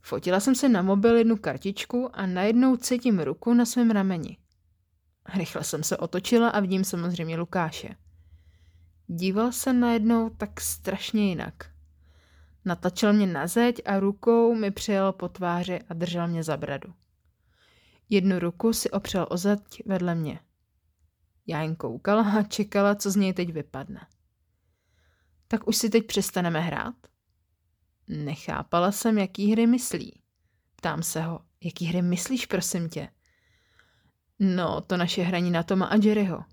Fotila 0.00 0.40
jsem 0.40 0.54
si 0.54 0.68
na 0.68 0.82
mobil 0.82 1.16
jednu 1.16 1.36
kartičku 1.36 2.10
a 2.12 2.26
najednou 2.26 2.76
cítím 2.76 3.20
ruku 3.20 3.54
na 3.54 3.64
svém 3.64 3.90
rameni. 3.90 4.38
Rychle 5.34 5.64
jsem 5.64 5.82
se 5.82 5.96
otočila 5.96 6.48
a 6.48 6.60
vidím 6.60 6.84
samozřejmě 6.84 7.36
Lukáše. 7.36 7.96
Díval 9.06 9.52
se 9.52 9.72
najednou 9.72 10.30
tak 10.30 10.60
strašně 10.60 11.28
jinak. 11.28 11.54
Natačil 12.64 13.12
mě 13.12 13.26
na 13.26 13.46
zeď 13.46 13.82
a 13.84 14.00
rukou 14.00 14.54
mi 14.54 14.70
přijel 14.70 15.12
po 15.12 15.28
tváři 15.28 15.80
a 15.88 15.94
držel 15.94 16.28
mě 16.28 16.44
za 16.44 16.56
bradu. 16.56 16.94
Jednu 18.10 18.38
ruku 18.38 18.72
si 18.72 18.90
opřel 18.90 19.26
o 19.30 19.36
zad 19.36 19.60
vedle 19.86 20.14
mě. 20.14 20.40
Já 21.46 21.62
jen 21.62 21.76
koukala 21.76 22.22
a 22.22 22.42
čekala, 22.42 22.94
co 22.94 23.10
z 23.10 23.16
něj 23.16 23.32
teď 23.32 23.52
vypadne. 23.52 24.06
Tak 25.48 25.68
už 25.68 25.76
si 25.76 25.90
teď 25.90 26.06
přestaneme 26.06 26.60
hrát? 26.60 26.94
Nechápala 28.08 28.92
jsem, 28.92 29.18
jaký 29.18 29.52
hry 29.52 29.66
myslí. 29.66 30.22
Ptám 30.76 31.02
se 31.02 31.22
ho, 31.22 31.40
jaký 31.60 31.86
hry 31.86 32.02
myslíš, 32.02 32.46
prosím 32.46 32.88
tě? 32.88 33.08
No, 34.38 34.80
to 34.80 34.96
naše 34.96 35.22
hraní 35.22 35.50
na 35.50 35.62
Toma 35.62 35.86
a 35.86 35.96
Jerryho. 35.96 36.44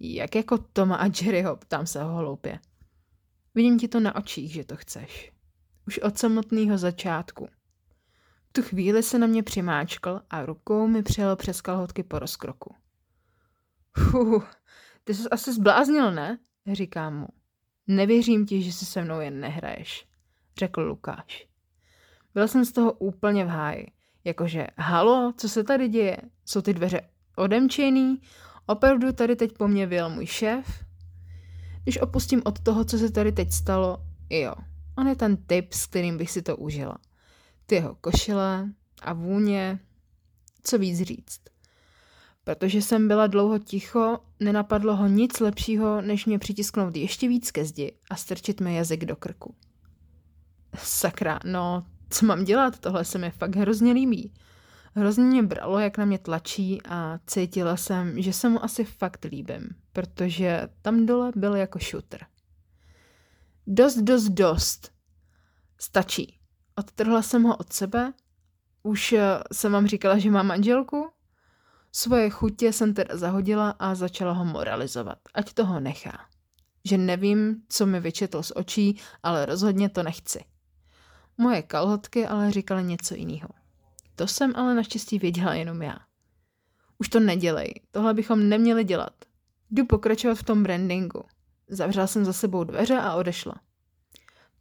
Jak 0.00 0.34
jako 0.34 0.58
Toma 0.58 0.96
a 0.96 1.06
Jerryho, 1.22 1.56
ptám 1.56 1.86
se 1.86 2.02
ho 2.02 2.16
hloupě. 2.16 2.58
Vidím 3.54 3.78
ti 3.78 3.88
to 3.88 4.00
na 4.00 4.14
očích, 4.16 4.52
že 4.52 4.64
to 4.64 4.76
chceš. 4.76 5.32
Už 5.86 5.98
od 5.98 6.18
samotného 6.18 6.78
začátku. 6.78 7.48
V 8.48 8.52
tu 8.52 8.62
chvíli 8.62 9.02
se 9.02 9.18
na 9.18 9.26
mě 9.26 9.42
přimáčkal 9.42 10.22
a 10.30 10.46
rukou 10.46 10.86
mi 10.86 11.02
přijel 11.02 11.36
přes 11.36 11.60
kalhotky 11.60 12.02
po 12.02 12.18
rozkroku. 12.18 12.74
Fuh, 13.98 14.50
ty 15.04 15.14
jsi 15.14 15.28
asi 15.28 15.52
zbláznil, 15.52 16.12
ne? 16.12 16.38
Říkám 16.72 17.18
mu. 17.18 17.28
Nevěřím 17.86 18.46
ti, 18.46 18.62
že 18.62 18.72
si 18.72 18.84
se 18.86 19.02
mnou 19.02 19.20
jen 19.20 19.40
nehraješ, 19.40 20.08
řekl 20.58 20.80
Lukáš. 20.80 21.48
Byl 22.34 22.48
jsem 22.48 22.64
z 22.64 22.72
toho 22.72 22.92
úplně 22.92 23.44
v 23.44 23.48
háji. 23.48 23.86
Jakože, 24.24 24.66
halo, 24.78 25.32
co 25.36 25.48
se 25.48 25.64
tady 25.64 25.88
děje? 25.88 26.16
Jsou 26.46 26.60
ty 26.60 26.74
dveře 26.74 27.00
odemčený? 27.36 28.20
Opravdu 28.66 29.12
tady 29.12 29.36
teď 29.36 29.52
po 29.52 29.68
mně 29.68 29.86
vyjel 29.86 30.10
můj 30.10 30.26
šéf? 30.26 30.84
Když 31.82 32.00
opustím 32.00 32.42
od 32.44 32.60
toho, 32.60 32.84
co 32.84 32.98
se 32.98 33.10
tady 33.12 33.32
teď 33.32 33.52
stalo, 33.52 33.98
jo, 34.30 34.54
on 34.98 35.08
je 35.08 35.16
ten 35.16 35.36
typ, 35.36 35.72
s 35.72 35.86
kterým 35.86 36.18
bych 36.18 36.30
si 36.30 36.42
to 36.42 36.56
užila. 36.56 36.98
Ty 37.66 37.74
jeho 37.74 37.94
košile 37.94 38.68
a 39.02 39.12
vůně, 39.12 39.80
co 40.62 40.78
víc 40.78 41.02
říct. 41.02 41.40
Protože 42.44 42.82
jsem 42.82 43.08
byla 43.08 43.26
dlouho 43.26 43.58
ticho, 43.58 44.18
nenapadlo 44.40 44.96
ho 44.96 45.06
nic 45.06 45.40
lepšího, 45.40 46.00
než 46.00 46.26
mě 46.26 46.38
přitisknout 46.38 46.96
ještě 46.96 47.28
víc 47.28 47.50
ke 47.50 47.64
zdi 47.64 47.92
a 48.10 48.16
strčit 48.16 48.60
mi 48.60 48.74
jazyk 48.74 49.04
do 49.04 49.16
krku. 49.16 49.54
Sakra, 50.76 51.40
no, 51.44 51.86
co 52.10 52.26
mám 52.26 52.44
dělat, 52.44 52.78
tohle 52.78 53.04
se 53.04 53.18
mi 53.18 53.30
fakt 53.30 53.56
hrozně 53.56 53.92
líbí. 53.92 54.34
Hrozně 54.94 55.24
mě 55.24 55.42
bralo, 55.42 55.78
jak 55.78 55.98
na 55.98 56.04
mě 56.04 56.18
tlačí 56.18 56.78
a 56.88 57.18
cítila 57.26 57.76
jsem, 57.76 58.22
že 58.22 58.32
se 58.32 58.48
mu 58.48 58.64
asi 58.64 58.84
fakt 58.84 59.24
líbím, 59.24 59.68
protože 59.92 60.68
tam 60.82 61.06
dole 61.06 61.32
byl 61.36 61.56
jako 61.56 61.78
šutr. 61.78 62.18
Dost, 63.66 63.96
dost, 63.96 64.28
dost. 64.28 64.92
Stačí. 65.78 66.38
Odtrhla 66.76 67.22
jsem 67.22 67.42
ho 67.42 67.56
od 67.56 67.72
sebe. 67.72 68.12
Už 68.82 69.12
eh, 69.12 69.42
jsem 69.52 69.72
vám 69.72 69.86
říkala, 69.86 70.18
že 70.18 70.30
mám 70.30 70.46
manželku? 70.46 71.10
Svoje 71.92 72.30
chutě 72.30 72.72
jsem 72.72 72.94
teda 72.94 73.16
zahodila 73.16 73.70
a 73.70 73.94
začala 73.94 74.32
ho 74.32 74.44
moralizovat. 74.44 75.18
Ať 75.34 75.52
toho 75.52 75.80
nechá. 75.80 76.26
Že 76.84 76.98
nevím, 76.98 77.62
co 77.68 77.86
mi 77.86 78.00
vyčetl 78.00 78.42
z 78.42 78.52
očí, 78.56 79.00
ale 79.22 79.46
rozhodně 79.46 79.88
to 79.88 80.02
nechci. 80.02 80.44
Moje 81.38 81.62
kalhotky 81.62 82.26
ale 82.26 82.52
říkaly 82.52 82.84
něco 82.84 83.14
jiného. 83.14 83.48
To 84.16 84.26
jsem 84.26 84.52
ale 84.56 84.74
naštěstí 84.74 85.18
věděla 85.18 85.54
jenom 85.54 85.82
já. 85.82 85.96
Už 86.98 87.08
to 87.08 87.20
nedělej, 87.20 87.74
tohle 87.90 88.14
bychom 88.14 88.48
neměli 88.48 88.84
dělat. 88.84 89.24
Jdu 89.70 89.86
pokračovat 89.86 90.34
v 90.34 90.42
tom 90.42 90.62
brandingu. 90.62 91.24
Zavřela 91.68 92.06
jsem 92.06 92.24
za 92.24 92.32
sebou 92.32 92.64
dveře 92.64 92.98
a 92.98 93.14
odešla. 93.14 93.54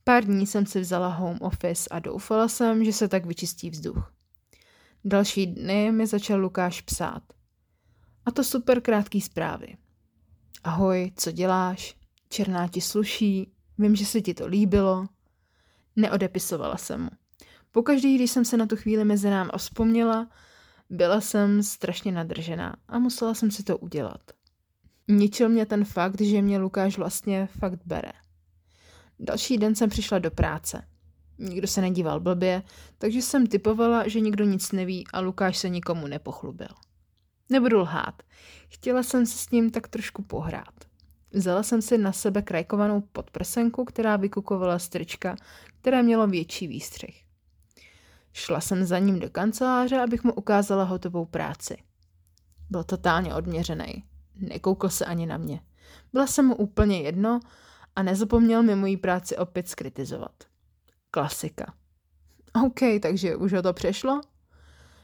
Pár 0.04 0.24
dní 0.24 0.48
jsem 0.48 0.66
si 0.66 0.80
vzala 0.80 1.08
home 1.08 1.38
office 1.42 1.90
a 1.92 2.00
doufala 2.00 2.48
jsem, 2.48 2.86
že 2.86 2.94
se 2.94 3.08
tak 3.08 3.26
vyčistí 3.26 3.70
vzduch. 3.70 4.14
Další 5.06 5.48
dny 5.48 5.92
mi 5.92 6.08
začal 6.08 6.40
Lukáš 6.40 6.82
psát. 6.82 7.24
A 8.26 8.32
to 8.32 8.44
super 8.44 8.82
krátký 8.82 9.22
zprávy. 9.22 9.78
Ahoj, 10.64 11.12
co 11.16 11.32
děláš? 11.32 11.96
Černá 12.30 12.68
ti 12.68 12.82
sluší? 12.82 13.52
Vím, 13.78 13.96
že 13.96 14.06
se 14.06 14.22
ti 14.22 14.34
to 14.34 14.48
líbilo. 14.48 15.06
Neodepisovala 16.00 16.78
jsem 16.78 17.02
mu. 17.02 17.10
Pokaždý, 17.72 18.16
když 18.16 18.32
jsem 18.32 18.46
se 18.46 18.58
na 18.58 18.66
tu 18.66 18.76
chvíli 18.76 19.06
mezi 19.06 19.30
nám 19.30 19.50
vzpomněla, 19.58 20.28
byla 20.90 21.22
jsem 21.22 21.64
strašně 21.64 22.12
nadržená 22.12 22.76
a 22.88 23.00
musela 23.00 23.34
jsem 23.34 23.52
si 23.52 23.64
to 23.64 23.78
udělat. 23.78 24.22
Ničil 25.08 25.50
mě 25.50 25.66
ten 25.66 25.86
fakt, 25.86 26.22
že 26.22 26.42
mě 26.42 26.58
Lukáš 26.58 26.98
vlastně 26.98 27.48
fakt 27.60 27.80
bere. 27.86 28.12
Další 29.20 29.58
den 29.58 29.76
jsem 29.76 29.90
přišla 29.90 30.20
do 30.20 30.32
práce. 30.32 30.88
Nikdo 31.38 31.68
se 31.68 31.82
nedíval 31.82 32.20
blbě, 32.20 32.64
takže 32.98 33.22
jsem 33.22 33.48
typovala, 33.48 34.08
že 34.08 34.20
nikdo 34.20 34.44
nic 34.46 34.72
neví 34.72 35.08
a 35.14 35.20
Lukáš 35.20 35.58
se 35.58 35.70
nikomu 35.70 36.08
nepochlubil. 36.08 36.70
Nebudu 37.50 37.80
lhát. 37.80 38.24
Chtěla 38.70 39.04
jsem 39.04 39.26
se 39.26 39.38
s 39.38 39.52
ním 39.52 39.72
tak 39.72 39.88
trošku 39.88 40.22
pohrát. 40.22 40.90
Vzala 41.34 41.64
jsem 41.64 41.82
si 41.82 41.98
na 41.98 42.12
sebe 42.12 42.42
krajkovanou 42.42 43.02
podprsenku, 43.02 43.86
která 43.86 44.18
vykukovala 44.18 44.80
strčka, 44.80 45.36
které 45.82 46.04
mělo 46.04 46.28
větší 46.28 46.68
výstřih. 46.68 47.24
Šla 48.34 48.62
jsem 48.62 48.86
za 48.86 49.00
ním 49.00 49.20
do 49.20 49.30
kanceláře, 49.30 50.02
abych 50.02 50.24
mu 50.24 50.34
ukázala 50.34 50.84
hotovou 50.84 51.26
práci. 51.26 51.78
Byl 52.70 52.84
totálně 52.84 53.36
odměřený. 53.36 54.04
Nekoukl 54.36 54.90
se 54.90 55.06
ani 55.06 55.26
na 55.26 55.38
mě. 55.38 55.62
Byla 56.14 56.28
jsem 56.28 56.46
mu 56.46 56.56
úplně 56.56 57.02
jedno 57.02 57.40
a 57.96 58.04
nezapomněl 58.04 58.64
mi 58.64 58.76
moji 58.76 58.98
práci 58.98 59.38
opět 59.38 59.68
skritizovat. 59.68 60.44
Klasika. 61.12 61.74
OK, 62.66 62.80
takže 63.02 63.36
už 63.36 63.54
ho 63.54 63.62
to 63.62 63.74
přešlo? 63.74 64.22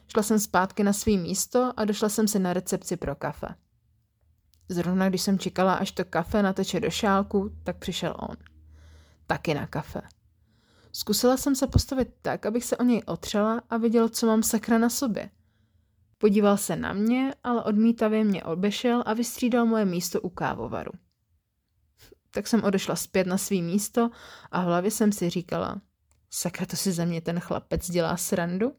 Šla 0.08 0.22
jsem 0.22 0.38
zpátky 0.38 0.84
na 0.84 0.92
svý 0.92 1.18
místo 1.18 1.72
a 1.76 1.84
došla 1.84 2.08
jsem 2.08 2.28
si 2.28 2.38
na 2.38 2.52
recepci 2.52 2.96
pro 2.96 3.14
kafe. 3.14 3.48
Zrovna 4.68 5.08
když 5.08 5.22
jsem 5.22 5.38
čekala, 5.38 5.74
až 5.74 5.92
to 5.92 6.04
kafe 6.04 6.42
nateče 6.42 6.80
do 6.80 6.90
šálku, 6.90 7.50
tak 7.62 7.76
přišel 7.76 8.14
on. 8.18 8.36
Taky 9.26 9.54
na 9.54 9.66
kafe. 9.66 10.02
Zkusila 10.96 11.36
jsem 11.36 11.54
se 11.54 11.66
postavit 11.66 12.08
tak, 12.22 12.46
abych 12.46 12.64
se 12.64 12.76
o 12.76 12.82
něj 12.82 13.02
otřela 13.06 13.62
a 13.70 13.76
viděl, 13.76 14.08
co 14.08 14.26
mám 14.26 14.42
sakra 14.42 14.78
na 14.78 14.90
sobě. 14.90 15.30
Podíval 16.18 16.56
se 16.56 16.76
na 16.76 16.92
mě, 16.92 17.34
ale 17.44 17.64
odmítavě 17.64 18.24
mě 18.24 18.44
obešel 18.44 19.02
a 19.06 19.14
vystřídal 19.14 19.66
moje 19.66 19.84
místo 19.84 20.20
u 20.20 20.28
kávovaru. 20.28 20.92
Tak 22.30 22.46
jsem 22.46 22.64
odešla 22.64 22.96
zpět 22.96 23.26
na 23.26 23.38
svý 23.38 23.62
místo 23.62 24.10
a 24.50 24.62
v 24.62 24.64
hlavě 24.64 24.90
jsem 24.90 25.12
si 25.12 25.30
říkala, 25.30 25.80
sakra 26.30 26.66
to 26.66 26.76
si 26.76 26.92
ze 26.92 27.06
mě 27.06 27.20
ten 27.20 27.40
chlapec 27.40 27.90
dělá 27.90 28.16
srandu? 28.16 28.72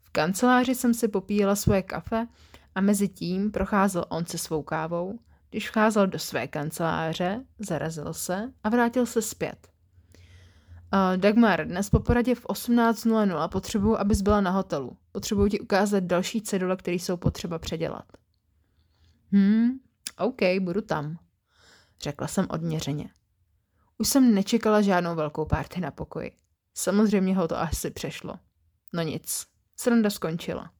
V 0.00 0.10
kanceláři 0.10 0.74
jsem 0.74 0.94
si 0.94 1.08
popíjela 1.08 1.56
svoje 1.56 1.82
kafe 1.82 2.26
a 2.74 2.80
mezi 2.80 3.08
tím 3.08 3.50
procházel 3.50 4.04
on 4.08 4.26
se 4.26 4.38
svou 4.38 4.62
kávou. 4.62 5.18
Když 5.50 5.68
vcházel 5.68 6.06
do 6.06 6.18
své 6.18 6.48
kanceláře, 6.48 7.44
zarazil 7.58 8.14
se 8.14 8.52
a 8.64 8.68
vrátil 8.68 9.06
se 9.06 9.22
zpět. 9.22 9.77
Uh, 10.92 11.16
Dagmar, 11.16 11.66
dnes 11.66 11.90
po 11.90 12.00
poradě 12.00 12.34
v 12.34 12.46
18.00 12.46 13.48
potřebuju, 13.48 13.96
abys 13.96 14.22
byla 14.22 14.40
na 14.40 14.50
hotelu. 14.50 14.96
Potřebuju 15.12 15.48
ti 15.48 15.60
ukázat 15.60 16.04
další 16.04 16.42
cedule, 16.42 16.76
které 16.76 16.94
jsou 16.94 17.16
potřeba 17.16 17.58
předělat. 17.58 18.04
Hmm, 19.32 19.70
OK, 20.18 20.40
budu 20.60 20.80
tam, 20.80 21.18
řekla 22.02 22.26
jsem 22.26 22.46
odměřeně. 22.50 23.10
Už 23.98 24.08
jsem 24.08 24.34
nečekala 24.34 24.82
žádnou 24.82 25.14
velkou 25.14 25.44
párty 25.44 25.80
na 25.80 25.90
pokoji. 25.90 26.32
Samozřejmě 26.74 27.36
ho 27.36 27.48
to 27.48 27.58
asi 27.58 27.90
přešlo. 27.90 28.34
No 28.92 29.02
nic, 29.02 29.46
sranda 29.76 30.10
skončila. 30.10 30.70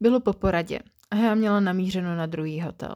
Bylo 0.00 0.20
po 0.20 0.32
poradě 0.32 0.78
a 1.10 1.16
já 1.16 1.34
měla 1.34 1.60
namířeno 1.60 2.16
na 2.16 2.26
druhý 2.26 2.60
hotel. 2.60 2.94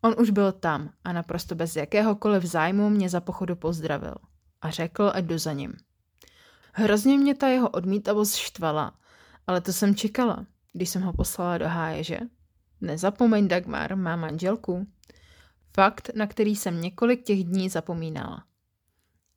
On 0.00 0.14
už 0.18 0.30
byl 0.30 0.52
tam 0.52 0.90
a 1.04 1.12
naprosto 1.12 1.54
bez 1.54 1.76
jakéhokoliv 1.76 2.44
zájmu 2.44 2.90
mě 2.90 3.08
za 3.08 3.20
pochodu 3.20 3.56
pozdravil– 3.56 4.14
a 4.62 4.70
řekl, 4.70 5.12
ať 5.14 5.24
jdu 5.24 5.38
za 5.38 5.52
ním. 5.52 5.72
Hrozně 6.72 7.18
mě 7.18 7.34
ta 7.34 7.48
jeho 7.48 7.68
odmítavost 7.68 8.34
štvala, 8.34 8.98
ale 9.46 9.60
to 9.60 9.72
jsem 9.72 9.94
čekala, 9.94 10.46
když 10.72 10.88
jsem 10.88 11.02
ho 11.02 11.12
poslala 11.12 11.58
do 11.58 11.68
háje, 11.68 12.04
že? 12.04 12.18
Nezapomeň, 12.80 13.48
Dagmar, 13.48 13.96
má 13.96 14.16
manželku. 14.16 14.86
Fakt, 15.74 16.10
na 16.14 16.26
který 16.26 16.56
jsem 16.56 16.80
několik 16.80 17.22
těch 17.22 17.44
dní 17.44 17.68
zapomínala. 17.68 18.44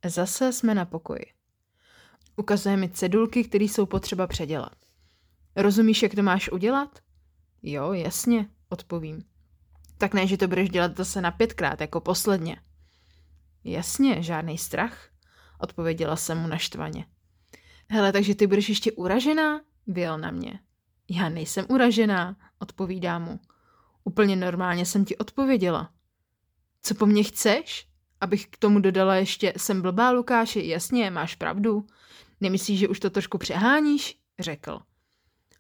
Zase 0.06 0.54
jsme 0.54 0.76
na 0.76 0.86
pokoji. 0.86 1.26
Ukazuje 2.36 2.78
mi 2.78 2.90
cedulky, 2.90 3.44
které 3.44 3.66
jsou 3.66 3.86
potřeba 3.86 4.28
předělat. 4.28 4.76
Rozumíš, 5.56 6.04
jak 6.04 6.16
to 6.16 6.24
máš 6.24 6.50
udělat? 6.52 7.00
Jo, 7.64 7.94
jasně, 7.94 8.50
odpovím. 8.70 9.24
Tak 9.98 10.14
ne, 10.14 10.28
že 10.28 10.38
to 10.38 10.48
budeš 10.48 10.70
dělat 10.70 10.98
zase 10.98 11.22
na 11.22 11.32
pětkrát, 11.32 11.82
jako 11.82 12.02
posledně. 12.02 12.62
Jasně, 13.64 14.24
žádný 14.24 14.58
strach 14.58 15.10
odpověděla 15.60 16.16
jsem 16.16 16.38
mu 16.38 16.48
naštvaně. 16.48 17.06
Hele, 17.90 18.12
takže 18.12 18.36
ty 18.36 18.48
budeš 18.48 18.70
ještě 18.70 18.92
uražená? 18.92 19.62
Vyjel 19.88 20.18
na 20.18 20.32
mě. 20.32 20.60
Já 21.10 21.30
nejsem 21.30 21.66
uražená, 21.70 22.38
odpovídá 22.60 23.20
mu. 23.20 23.40
Úplně 24.04 24.36
normálně 24.36 24.86
jsem 24.86 25.06
ti 25.06 25.18
odpověděla. 25.18 25.92
Co 26.82 26.96
po 26.96 27.06
mně 27.06 27.24
chceš? 27.24 27.88
Abych 28.22 28.48
k 28.48 28.58
tomu 28.58 28.80
dodala 28.80 29.16
ještě, 29.16 29.54
jsem 29.58 29.82
blbá, 29.82 30.12
Lukáši, 30.12 30.68
jasně, 30.68 31.12
máš 31.12 31.36
pravdu. 31.36 31.88
Nemyslíš, 32.42 32.80
že 32.80 32.88
už 32.88 33.00
to 33.00 33.10
trošku 33.10 33.38
přeháníš? 33.38 34.20
Řekl. 34.40 34.80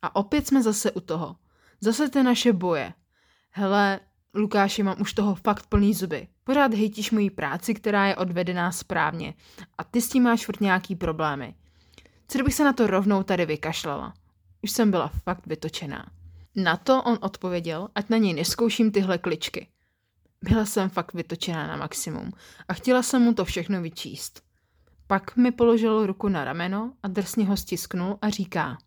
A 0.02 0.16
opět 0.16 0.48
jsme 0.48 0.64
zase 0.64 0.92
u 0.92 1.00
toho. 1.00 1.36
Zase 1.82 2.10
ty 2.10 2.24
naše 2.24 2.54
boje. 2.54 2.94
Hele, 3.50 4.00
Lukáši, 4.34 4.84
mám 4.84 5.02
už 5.02 5.14
toho 5.14 5.36
fakt 5.36 5.68
plný 5.68 5.94
zuby. 5.94 6.28
Pořád 6.48 6.74
hejtíš 6.74 7.12
moji 7.12 7.30
práci, 7.30 7.74
která 7.74 8.08
je 8.08 8.16
odvedená 8.16 8.72
správně. 8.72 9.34
A 9.78 9.84
ty 9.84 10.02
s 10.02 10.10
tím 10.10 10.24
máš 10.24 10.46
furt 10.46 10.62
nějaký 10.62 10.96
problémy. 10.96 11.56
Co 12.28 12.38
kdybych 12.38 12.54
se 12.54 12.64
na 12.64 12.74
to 12.74 12.88
rovnou 12.88 13.24
tady 13.24 13.46
vykašlala? 13.46 14.14
Už 14.62 14.72
jsem 14.72 14.92
byla 14.92 15.08
fakt 15.08 15.48
vytočená. 15.48 16.12
Na 16.56 16.78
to 16.78 17.04
on 17.04 17.18
odpověděl, 17.22 17.88
ať 17.96 18.10
na 18.10 18.18
něj 18.18 18.34
neskouším 18.34 18.92
tyhle 18.92 19.18
kličky. 19.18 19.68
Byla 20.50 20.66
jsem 20.66 20.90
fakt 20.90 21.14
vytočená 21.14 21.68
na 21.68 21.75
maximum 21.78 22.32
a 22.68 22.74
chtěla 22.74 23.04
jsem 23.04 23.22
mu 23.22 23.34
to 23.34 23.46
všechno 23.46 23.82
vyčíst. 23.82 24.42
Pak 25.08 25.36
mi 25.36 25.52
položil 25.52 26.06
ruku 26.06 26.30
na 26.30 26.44
rameno 26.44 26.94
a 27.04 27.08
drsně 27.08 27.46
ho 27.46 27.58
stisknul 27.58 28.18
a 28.22 28.30
říká 28.30 28.78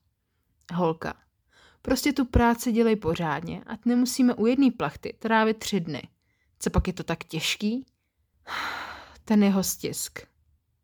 Holka, 0.75 1.15
prostě 1.83 2.13
tu 2.13 2.25
práci 2.25 2.73
dělej 2.73 2.97
pořádně, 2.97 3.63
ať 3.67 3.81
nemusíme 3.85 4.35
u 4.35 4.47
jedné 4.47 4.71
plachty 4.71 5.17
trávit 5.19 5.59
tři 5.59 5.81
dny. 5.81 6.03
Co 6.59 6.71
pak 6.71 6.87
je 6.87 6.93
to 6.93 7.03
tak 7.03 7.25
těžký? 7.25 7.87
Ten 9.25 9.43
jeho 9.43 9.65
stisk. 9.65 10.21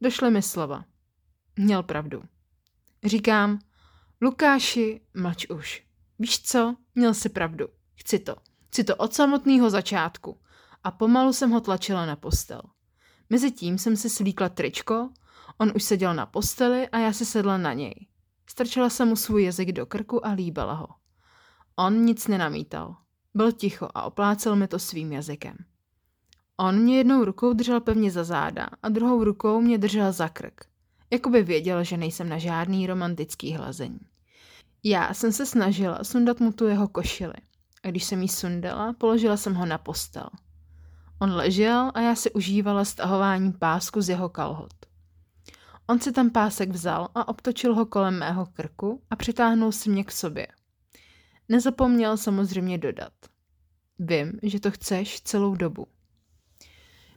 Došly 0.01 0.31
mi 0.31 0.43
slova. 0.43 0.85
Měl 1.57 1.83
pravdu. 1.83 2.23
Říkám, 3.05 3.59
Lukáši, 4.23 5.01
mlč 5.15 5.47
už. 5.51 5.83
Víš 6.19 6.43
co? 6.43 6.77
Měl 6.95 7.15
si 7.15 7.29
pravdu. 7.29 7.67
Chci 7.95 8.19
to. 8.19 8.37
Chci 8.69 8.85
to 8.85 8.97
od 8.97 9.15
samotného 9.15 9.71
začátku. 9.71 10.41
A 10.85 10.91
pomalu 10.91 11.33
jsem 11.33 11.51
ho 11.51 11.61
tlačila 11.61 12.07
na 12.07 12.17
postel. 12.17 12.63
Mezitím 13.31 13.79
jsem 13.79 13.97
si 13.97 14.11
slíkla 14.11 14.49
tričko, 14.49 15.11
on 15.59 15.73
už 15.77 15.83
seděl 15.83 16.15
na 16.15 16.27
posteli 16.27 16.89
a 16.89 16.99
já 16.99 17.13
si 17.13 17.25
sedla 17.25 17.59
na 17.59 17.73
něj. 17.73 18.07
Strčila 18.47 18.91
jsem 18.91 19.09
mu 19.09 19.17
svůj 19.17 19.45
jazyk 19.45 19.73
do 19.73 19.87
krku 19.87 20.27
a 20.27 20.31
líbala 20.31 20.75
ho. 20.75 20.89
On 21.77 22.05
nic 22.05 22.27
nenamítal. 22.27 22.97
Byl 23.35 23.53
ticho 23.53 23.89
a 23.95 24.03
oplácel 24.03 24.57
mi 24.57 24.69
to 24.69 24.79
svým 24.79 25.13
jazykem. 25.13 25.57
On 26.57 26.79
mě 26.79 26.99
jednou 26.99 27.25
rukou 27.25 27.53
držel 27.53 27.81
pevně 27.81 28.11
za 28.11 28.25
záda 28.25 28.69
a 28.83 28.89
druhou 28.89 29.25
rukou 29.25 29.61
mě 29.61 29.79
držel 29.79 30.13
za 30.13 30.29
krk. 30.29 30.65
Jakoby 31.11 31.43
věděl, 31.43 31.85
že 31.85 31.97
nejsem 31.97 32.29
na 32.29 32.39
žádný 32.39 32.87
romantický 32.87 33.53
hlazení. 33.53 34.01
Já 34.83 35.15
jsem 35.15 35.33
se 35.33 35.47
snažila 35.47 36.05
sundat 36.05 36.41
mu 36.41 36.53
tu 36.53 36.67
jeho 36.67 36.89
košili. 36.89 37.35
A 37.83 37.89
když 37.89 38.05
jsem 38.05 38.23
jí 38.23 38.29
sundala, 38.29 38.93
položila 38.93 39.37
jsem 39.37 39.55
ho 39.55 39.67
na 39.67 39.79
postel. 39.79 40.29
On 41.19 41.33
ležel 41.33 41.93
a 41.95 42.01
já 42.01 42.15
si 42.15 42.33
užívala 42.33 42.85
stahování 42.85 43.53
pásku 43.53 44.01
z 44.01 44.09
jeho 44.09 44.29
kalhot. 44.29 44.75
On 45.87 46.01
si 46.01 46.13
tam 46.13 46.31
pásek 46.31 46.71
vzal 46.71 47.09
a 47.15 47.29
obtočil 47.29 47.75
ho 47.75 47.87
kolem 47.87 48.19
mého 48.19 48.47
krku 48.47 49.03
a 49.11 49.17
přitáhnul 49.17 49.73
si 49.73 49.91
mě 49.91 50.05
k 50.05 50.13
sobě. 50.13 50.47
Nezapomněl 51.49 52.17
samozřejmě 52.17 52.79
dodat. 52.79 53.13
Vím, 53.99 54.33
že 54.43 54.61
to 54.61 54.71
chceš 54.71 55.21
celou 55.21 55.55
dobu. 55.55 55.87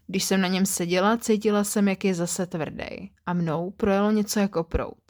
Když 0.08 0.24
jsem 0.24 0.42
na 0.42 0.48
něm 0.48 0.66
seděla, 0.66 1.18
cítila 1.18 1.64
jsem, 1.64 1.88
jak 1.88 2.06
je 2.06 2.14
zase 2.14 2.46
tvrdý 2.46 3.12
a 3.26 3.34
mnou 3.34 3.72
projelo 3.72 4.12
něco 4.12 4.40
jako 4.40 4.64
prout. 4.64 5.04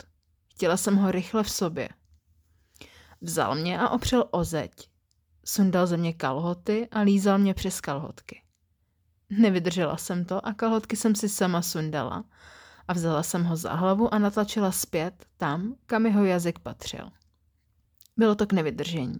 Chtěla 0.52 0.78
jsem 0.78 0.96
ho 0.96 1.12
rychle 1.12 1.44
v 1.44 1.50
sobě. 1.50 1.90
Vzal 3.22 3.56
mě 3.56 3.80
a 3.80 3.90
opřel 3.90 4.26
o 4.32 4.44
zeď. 4.44 4.90
Sundal 5.46 5.88
ze 5.88 5.98
mě 5.98 6.14
kalhoty 6.14 6.88
a 6.92 7.00
lízal 7.00 7.38
mě 7.38 7.54
přes 7.54 7.82
kalhotky. 7.82 8.42
Nevydržela 9.30 9.98
jsem 9.98 10.26
to 10.26 10.48
a 10.48 10.54
kalhotky 10.54 10.96
jsem 10.96 11.16
si 11.16 11.30
sama 11.30 11.62
sundala 11.62 12.24
a 12.88 12.94
vzala 12.94 13.24
jsem 13.24 13.44
ho 13.44 13.56
za 13.56 13.74
hlavu 13.74 14.14
a 14.14 14.20
natlačila 14.20 14.72
zpět 14.72 15.26
tam, 15.38 15.76
kam 15.86 16.06
jeho 16.06 16.26
jazyk 16.26 16.60
patřil. 16.60 17.10
Bylo 18.18 18.36
to 18.36 18.48
k 18.48 18.54
nevydržení. 18.54 19.20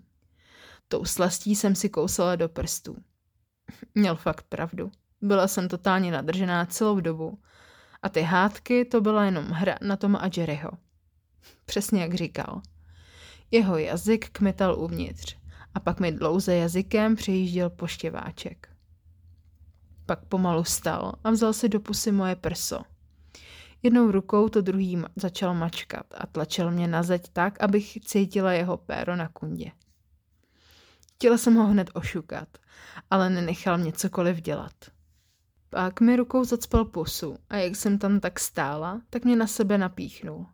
Tou 0.88 1.06
slastí 1.06 1.56
jsem 1.56 1.76
si 1.76 1.90
kousala 1.90 2.36
do 2.36 2.50
prstů. 2.50 2.96
Měl 3.96 4.16
fakt 4.16 4.46
pravdu. 4.50 4.92
Byla 5.22 5.48
jsem 5.48 5.68
totálně 5.68 6.12
nadržená 6.12 6.66
celou 6.66 7.00
dobu. 7.00 7.40
A 8.02 8.10
ty 8.10 8.22
hádky 8.22 8.86
to 8.86 9.02
byla 9.02 9.26
jenom 9.26 9.46
hra 9.46 9.76
na 9.82 9.98
Toma 9.98 10.20
a 10.20 10.30
Jerryho. 10.38 10.72
Přesně 11.66 12.02
jak 12.02 12.14
říkal. 12.14 12.62
Jeho 13.52 13.78
jazyk 13.78 14.30
kmital 14.30 14.80
uvnitř 14.80 15.38
a 15.74 15.80
pak 15.80 16.00
mi 16.00 16.12
dlouze 16.12 16.56
jazykem 16.56 17.16
přejížděl 17.16 17.70
poštěváček. 17.70 18.70
Pak 20.06 20.26
pomalu 20.26 20.64
stal 20.64 21.14
a 21.24 21.32
vzal 21.32 21.54
si 21.54 21.70
do 21.70 21.80
pusy 21.80 22.12
moje 22.12 22.36
prso. 22.36 22.82
Jednou 23.84 24.12
rukou 24.12 24.50
to 24.50 24.62
druhým 24.62 25.06
začal 25.16 25.54
mačkat 25.54 26.06
a 26.18 26.28
tlačil 26.28 26.72
mě 26.72 26.88
na 26.88 27.04
zeď 27.04 27.30
tak, 27.34 27.64
abych 27.64 27.98
cítila 28.06 28.52
jeho 28.52 28.78
péro 28.78 29.16
na 29.16 29.28
kundě. 29.28 29.72
Chtěla 31.16 31.38
jsem 31.38 31.56
ho 31.56 31.68
hned 31.68 31.90
ošukat, 31.94 32.58
ale 33.12 33.30
nenechal 33.30 33.78
mě 33.78 33.92
cokoliv 33.92 34.42
dělat. 34.42 34.74
Pak 35.70 36.02
mi 36.02 36.16
rukou 36.16 36.44
zacpal 36.44 36.86
pusu 36.86 37.38
a 37.50 37.58
jak 37.58 37.76
jsem 37.76 37.98
tam 37.98 38.20
tak 38.20 38.40
stála, 38.40 39.02
tak 39.10 39.26
mě 39.26 39.36
na 39.36 39.48
sebe 39.48 39.78
napíchnul. 39.78 40.46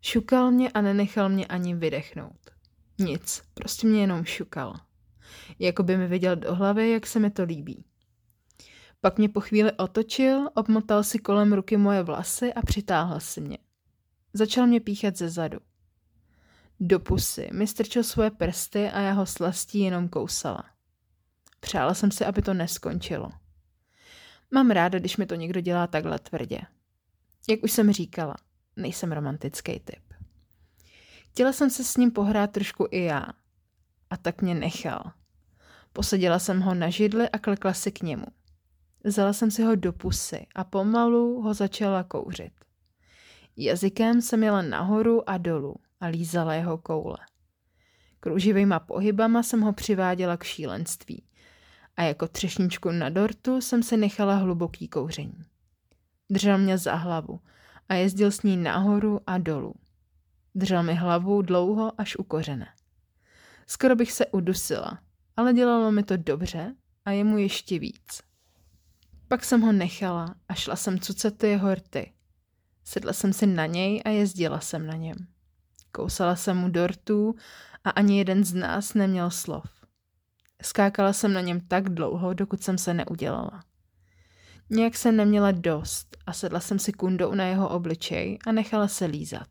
Šukal 0.00 0.50
mě 0.50 0.70
a 0.70 0.80
nenechal 0.80 1.28
mě 1.28 1.46
ani 1.46 1.74
vydechnout. 1.74 2.50
Nic, 2.98 3.42
prostě 3.54 3.86
mě 3.86 4.00
jenom 4.00 4.24
šukal. 4.24 4.74
Jako 5.58 5.82
by 5.82 5.96
mi 5.96 6.06
viděl 6.06 6.36
do 6.36 6.54
hlavy, 6.54 6.90
jak 6.90 7.06
se 7.06 7.20
mi 7.20 7.30
to 7.30 7.42
líbí. 7.42 7.84
Pak 9.04 9.18
mě 9.18 9.28
po 9.28 9.40
chvíli 9.40 9.72
otočil, 9.72 10.50
obmotal 10.54 11.02
si 11.02 11.18
kolem 11.18 11.52
ruky 11.52 11.76
moje 11.76 12.02
vlasy 12.02 12.54
a 12.54 12.62
přitáhl 12.62 13.20
si 13.20 13.40
mě. 13.40 13.58
Začal 14.32 14.66
mě 14.66 14.80
píchat 14.80 15.16
ze 15.16 15.28
zadu. 15.28 15.58
Do 16.80 17.00
pusy 17.00 17.48
mi 17.52 17.66
strčil 17.66 18.02
svoje 18.02 18.30
prsty 18.30 18.90
a 18.90 19.00
já 19.00 19.12
ho 19.12 19.26
slastí 19.26 19.80
jenom 19.80 20.08
kousala. 20.08 20.64
Přála 21.60 21.94
jsem 21.94 22.10
si, 22.10 22.24
aby 22.24 22.42
to 22.42 22.54
neskončilo. 22.54 23.30
Mám 24.50 24.70
ráda, 24.70 24.98
když 24.98 25.16
mi 25.16 25.26
to 25.26 25.34
někdo 25.34 25.60
dělá 25.60 25.86
takhle 25.86 26.18
tvrdě. 26.18 26.60
Jak 27.48 27.62
už 27.62 27.72
jsem 27.72 27.92
říkala, 27.92 28.34
nejsem 28.76 29.12
romantický 29.12 29.80
typ. 29.80 30.14
Chtěla 31.30 31.52
jsem 31.52 31.70
se 31.70 31.84
s 31.84 31.96
ním 31.96 32.10
pohrát 32.10 32.52
trošku 32.52 32.88
i 32.90 33.04
já. 33.04 33.26
A 34.10 34.16
tak 34.16 34.42
mě 34.42 34.54
nechal. 34.54 35.12
Posadila 35.92 36.38
jsem 36.38 36.60
ho 36.60 36.74
na 36.74 36.90
židli 36.90 37.28
a 37.28 37.38
klekla 37.38 37.72
si 37.72 37.92
k 37.92 38.02
němu. 38.02 38.26
Vzala 39.04 39.32
jsem 39.32 39.50
si 39.50 39.62
ho 39.62 39.74
do 39.74 39.92
pusy 39.92 40.46
a 40.54 40.64
pomalu 40.64 41.40
ho 41.40 41.54
začala 41.54 42.02
kouřit. 42.02 42.52
Jazykem 43.56 44.22
jsem 44.22 44.42
jela 44.42 44.62
nahoru 44.62 45.30
a 45.30 45.38
dolů 45.38 45.76
a 46.00 46.06
lízala 46.06 46.54
jeho 46.54 46.78
koule. 46.78 47.18
Krouživýma 48.20 48.80
pohybama 48.80 49.42
jsem 49.42 49.60
ho 49.60 49.72
přiváděla 49.72 50.36
k 50.36 50.44
šílenství 50.44 51.24
a 51.96 52.02
jako 52.02 52.28
třešničku 52.28 52.90
na 52.90 53.08
dortu 53.08 53.60
jsem 53.60 53.82
se 53.82 53.96
nechala 53.96 54.34
hluboký 54.34 54.88
kouření. 54.88 55.44
Držel 56.30 56.58
mě 56.58 56.78
za 56.78 56.94
hlavu 56.94 57.40
a 57.88 57.94
jezdil 57.94 58.30
s 58.30 58.42
ní 58.42 58.56
nahoru 58.56 59.20
a 59.26 59.38
dolů. 59.38 59.74
Držel 60.54 60.82
mi 60.82 60.94
hlavu 60.94 61.42
dlouho 61.42 62.00
až 62.00 62.16
u 62.16 62.22
kořene. 62.22 62.66
Skoro 63.66 63.96
bych 63.96 64.12
se 64.12 64.26
udusila, 64.26 64.98
ale 65.36 65.52
dělalo 65.52 65.92
mi 65.92 66.02
to 66.02 66.16
dobře 66.16 66.74
a 67.04 67.10
jemu 67.10 67.38
ještě 67.38 67.78
víc. 67.78 68.22
Pak 69.34 69.44
jsem 69.44 69.60
ho 69.60 69.72
nechala 69.72 70.34
a 70.48 70.54
šla 70.54 70.76
jsem 70.76 70.98
cucat 71.00 71.34
ty 71.34 71.48
jeho 71.48 71.74
rty. 71.74 72.12
Sedla 72.84 73.12
jsem 73.12 73.32
si 73.32 73.46
na 73.46 73.66
něj 73.66 74.02
a 74.04 74.08
jezdila 74.08 74.60
jsem 74.60 74.86
na 74.86 74.94
něm. 74.94 75.16
Kousala 75.92 76.36
jsem 76.36 76.56
mu 76.56 76.68
dortů 76.68 77.34
a 77.84 77.90
ani 77.90 78.18
jeden 78.18 78.44
z 78.44 78.54
nás 78.54 78.94
neměl 78.94 79.30
slov. 79.30 79.64
Skákala 80.62 81.12
jsem 81.12 81.32
na 81.32 81.40
něm 81.40 81.60
tak 81.60 81.88
dlouho, 81.88 82.34
dokud 82.34 82.62
jsem 82.62 82.78
se 82.78 82.94
neudělala. 82.94 83.64
Nějak 84.70 84.96
jsem 84.96 85.16
neměla 85.16 85.50
dost 85.50 86.16
a 86.26 86.32
sedla 86.32 86.60
jsem 86.60 86.78
si 86.78 86.92
kundou 86.92 87.34
na 87.34 87.44
jeho 87.44 87.68
obličej 87.68 88.38
a 88.46 88.52
nechala 88.52 88.88
se 88.88 89.04
lízat. 89.04 89.48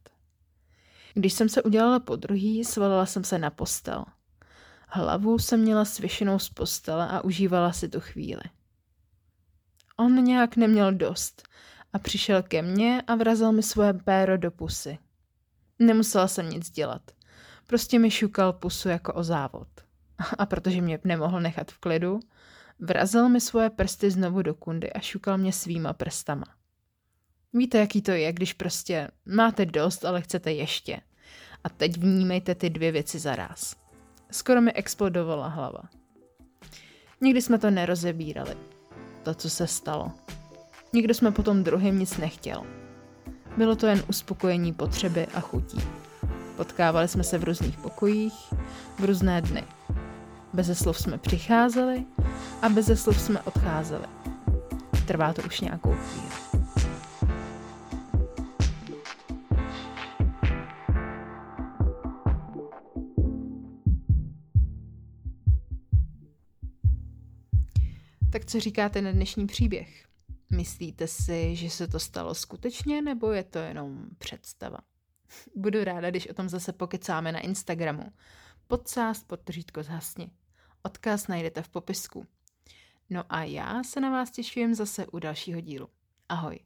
Když 1.14 1.34
jsem 1.34 1.50
se 1.50 1.64
udělala 1.64 2.00
po 2.00 2.16
druhý, 2.16 2.64
svalila 2.64 3.06
jsem 3.06 3.24
se 3.24 3.38
na 3.38 3.50
postel. 3.50 4.06
Hlavu 4.88 5.40
jsem 5.40 5.62
měla 5.62 5.86
svěšenou 5.86 6.40
z 6.40 6.50
postele 6.50 7.08
a 7.08 7.22
užívala 7.22 7.74
si 7.74 7.90
tu 7.90 8.00
chvíli. 8.00 8.44
On 9.98 10.24
nějak 10.24 10.56
neměl 10.56 10.94
dost 10.94 11.48
a 11.94 12.00
přišel 12.00 12.44
ke 12.44 12.62
mně 12.62 13.02
a 13.08 13.16
vrazil 13.16 13.52
mi 13.52 13.64
svoje 13.64 13.94
péro 13.94 14.38
do 14.38 14.52
pusy. 14.52 14.98
Nemusela 15.80 16.28
jsem 16.28 16.50
nic 16.50 16.70
dělat. 16.70 17.02
Prostě 17.68 18.00
mi 18.00 18.12
šukal 18.12 18.54
pusu 18.54 18.90
jako 18.90 19.14
o 19.14 19.24
závod. 19.24 19.68
A 20.38 20.46
protože 20.46 20.82
mě 20.82 21.00
nemohl 21.04 21.40
nechat 21.40 21.72
v 21.72 21.78
klidu, 21.78 22.20
vrazil 22.80 23.30
mi 23.30 23.42
svoje 23.42 23.70
prsty 23.70 24.12
znovu 24.12 24.42
do 24.42 24.56
kundy 24.56 24.94
a 24.94 25.00
šukal 25.00 25.38
mě 25.38 25.54
svýma 25.54 25.94
prstama. 25.94 26.46
Víte, 27.54 27.78
jaký 27.78 28.02
to 28.02 28.12
je, 28.12 28.34
když 28.34 28.54
prostě 28.54 29.12
máte 29.26 29.66
dost, 29.66 30.06
ale 30.06 30.22
chcete 30.22 30.52
ještě. 30.52 31.02
A 31.64 31.70
teď 31.70 31.98
vnímejte 31.98 32.56
ty 32.56 32.70
dvě 32.70 32.92
věci 32.92 33.20
za 33.20 33.36
ráz. 33.36 33.76
Skoro 34.32 34.62
mi 34.62 34.74
explodovala 34.74 35.48
hlava. 35.48 35.82
Nikdy 37.22 37.42
jsme 37.42 37.60
to 37.60 37.72
nerozebírali 37.72 38.73
to, 39.24 39.34
co 39.34 39.50
se 39.50 39.68
stalo. 39.68 40.12
Nikdo 40.94 41.14
jsme 41.14 41.32
potom 41.32 41.64
druhým 41.64 42.00
nic 42.00 42.18
nechtěl. 42.18 42.64
Bylo 43.58 43.76
to 43.76 43.88
jen 43.88 44.04
uspokojení 44.10 44.74
potřeby 44.74 45.28
a 45.34 45.40
chutí. 45.40 45.80
Potkávali 46.58 47.08
jsme 47.08 47.24
se 47.24 47.38
v 47.38 47.44
různých 47.44 47.78
pokojích, 47.78 48.54
v 49.00 49.06
různé 49.06 49.42
dny. 49.42 49.64
Beze 50.54 50.76
slov 50.76 51.00
jsme 51.00 51.18
přicházeli 51.18 52.06
a 52.62 52.70
beze 52.70 52.96
slov 52.96 53.22
jsme 53.22 53.42
odcházeli. 53.42 54.06
Trvá 55.08 55.34
to 55.34 55.42
už 55.42 55.60
nějakou 55.60 55.92
chvíli. 55.92 56.43
Co 68.54 68.60
říkáte 68.60 69.02
na 69.02 69.12
dnešní 69.12 69.48
příběh? 69.48 70.08
Myslíte 70.50 71.08
si, 71.08 71.56
že 71.56 71.70
se 71.70 71.88
to 71.88 72.00
stalo 72.00 72.36
skutečně, 72.36 73.02
nebo 73.02 73.32
je 73.32 73.44
to 73.44 73.60
jenom 73.60 74.06
představa? 74.18 74.78
Budu 75.56 75.84
ráda, 75.84 76.10
když 76.10 76.28
o 76.28 76.34
tom 76.34 76.50
zase 76.50 76.74
pokecáme 76.74 77.32
na 77.32 77.40
Instagramu. 77.40 78.14
Podsást 78.68 79.28
pod 79.28 79.40
tržítko 79.40 79.84
zhasni. 79.84 80.32
Odkaz 80.84 81.28
najdete 81.28 81.62
v 81.62 81.70
popisku. 81.70 82.28
No 83.10 83.24
a 83.30 83.44
já 83.44 83.84
se 83.84 84.00
na 84.00 84.10
vás 84.10 84.32
těším 84.32 84.76
zase 84.76 85.08
u 85.08 85.20
dalšího 85.20 85.62
dílu. 85.62 85.90
Ahoj. 86.30 86.60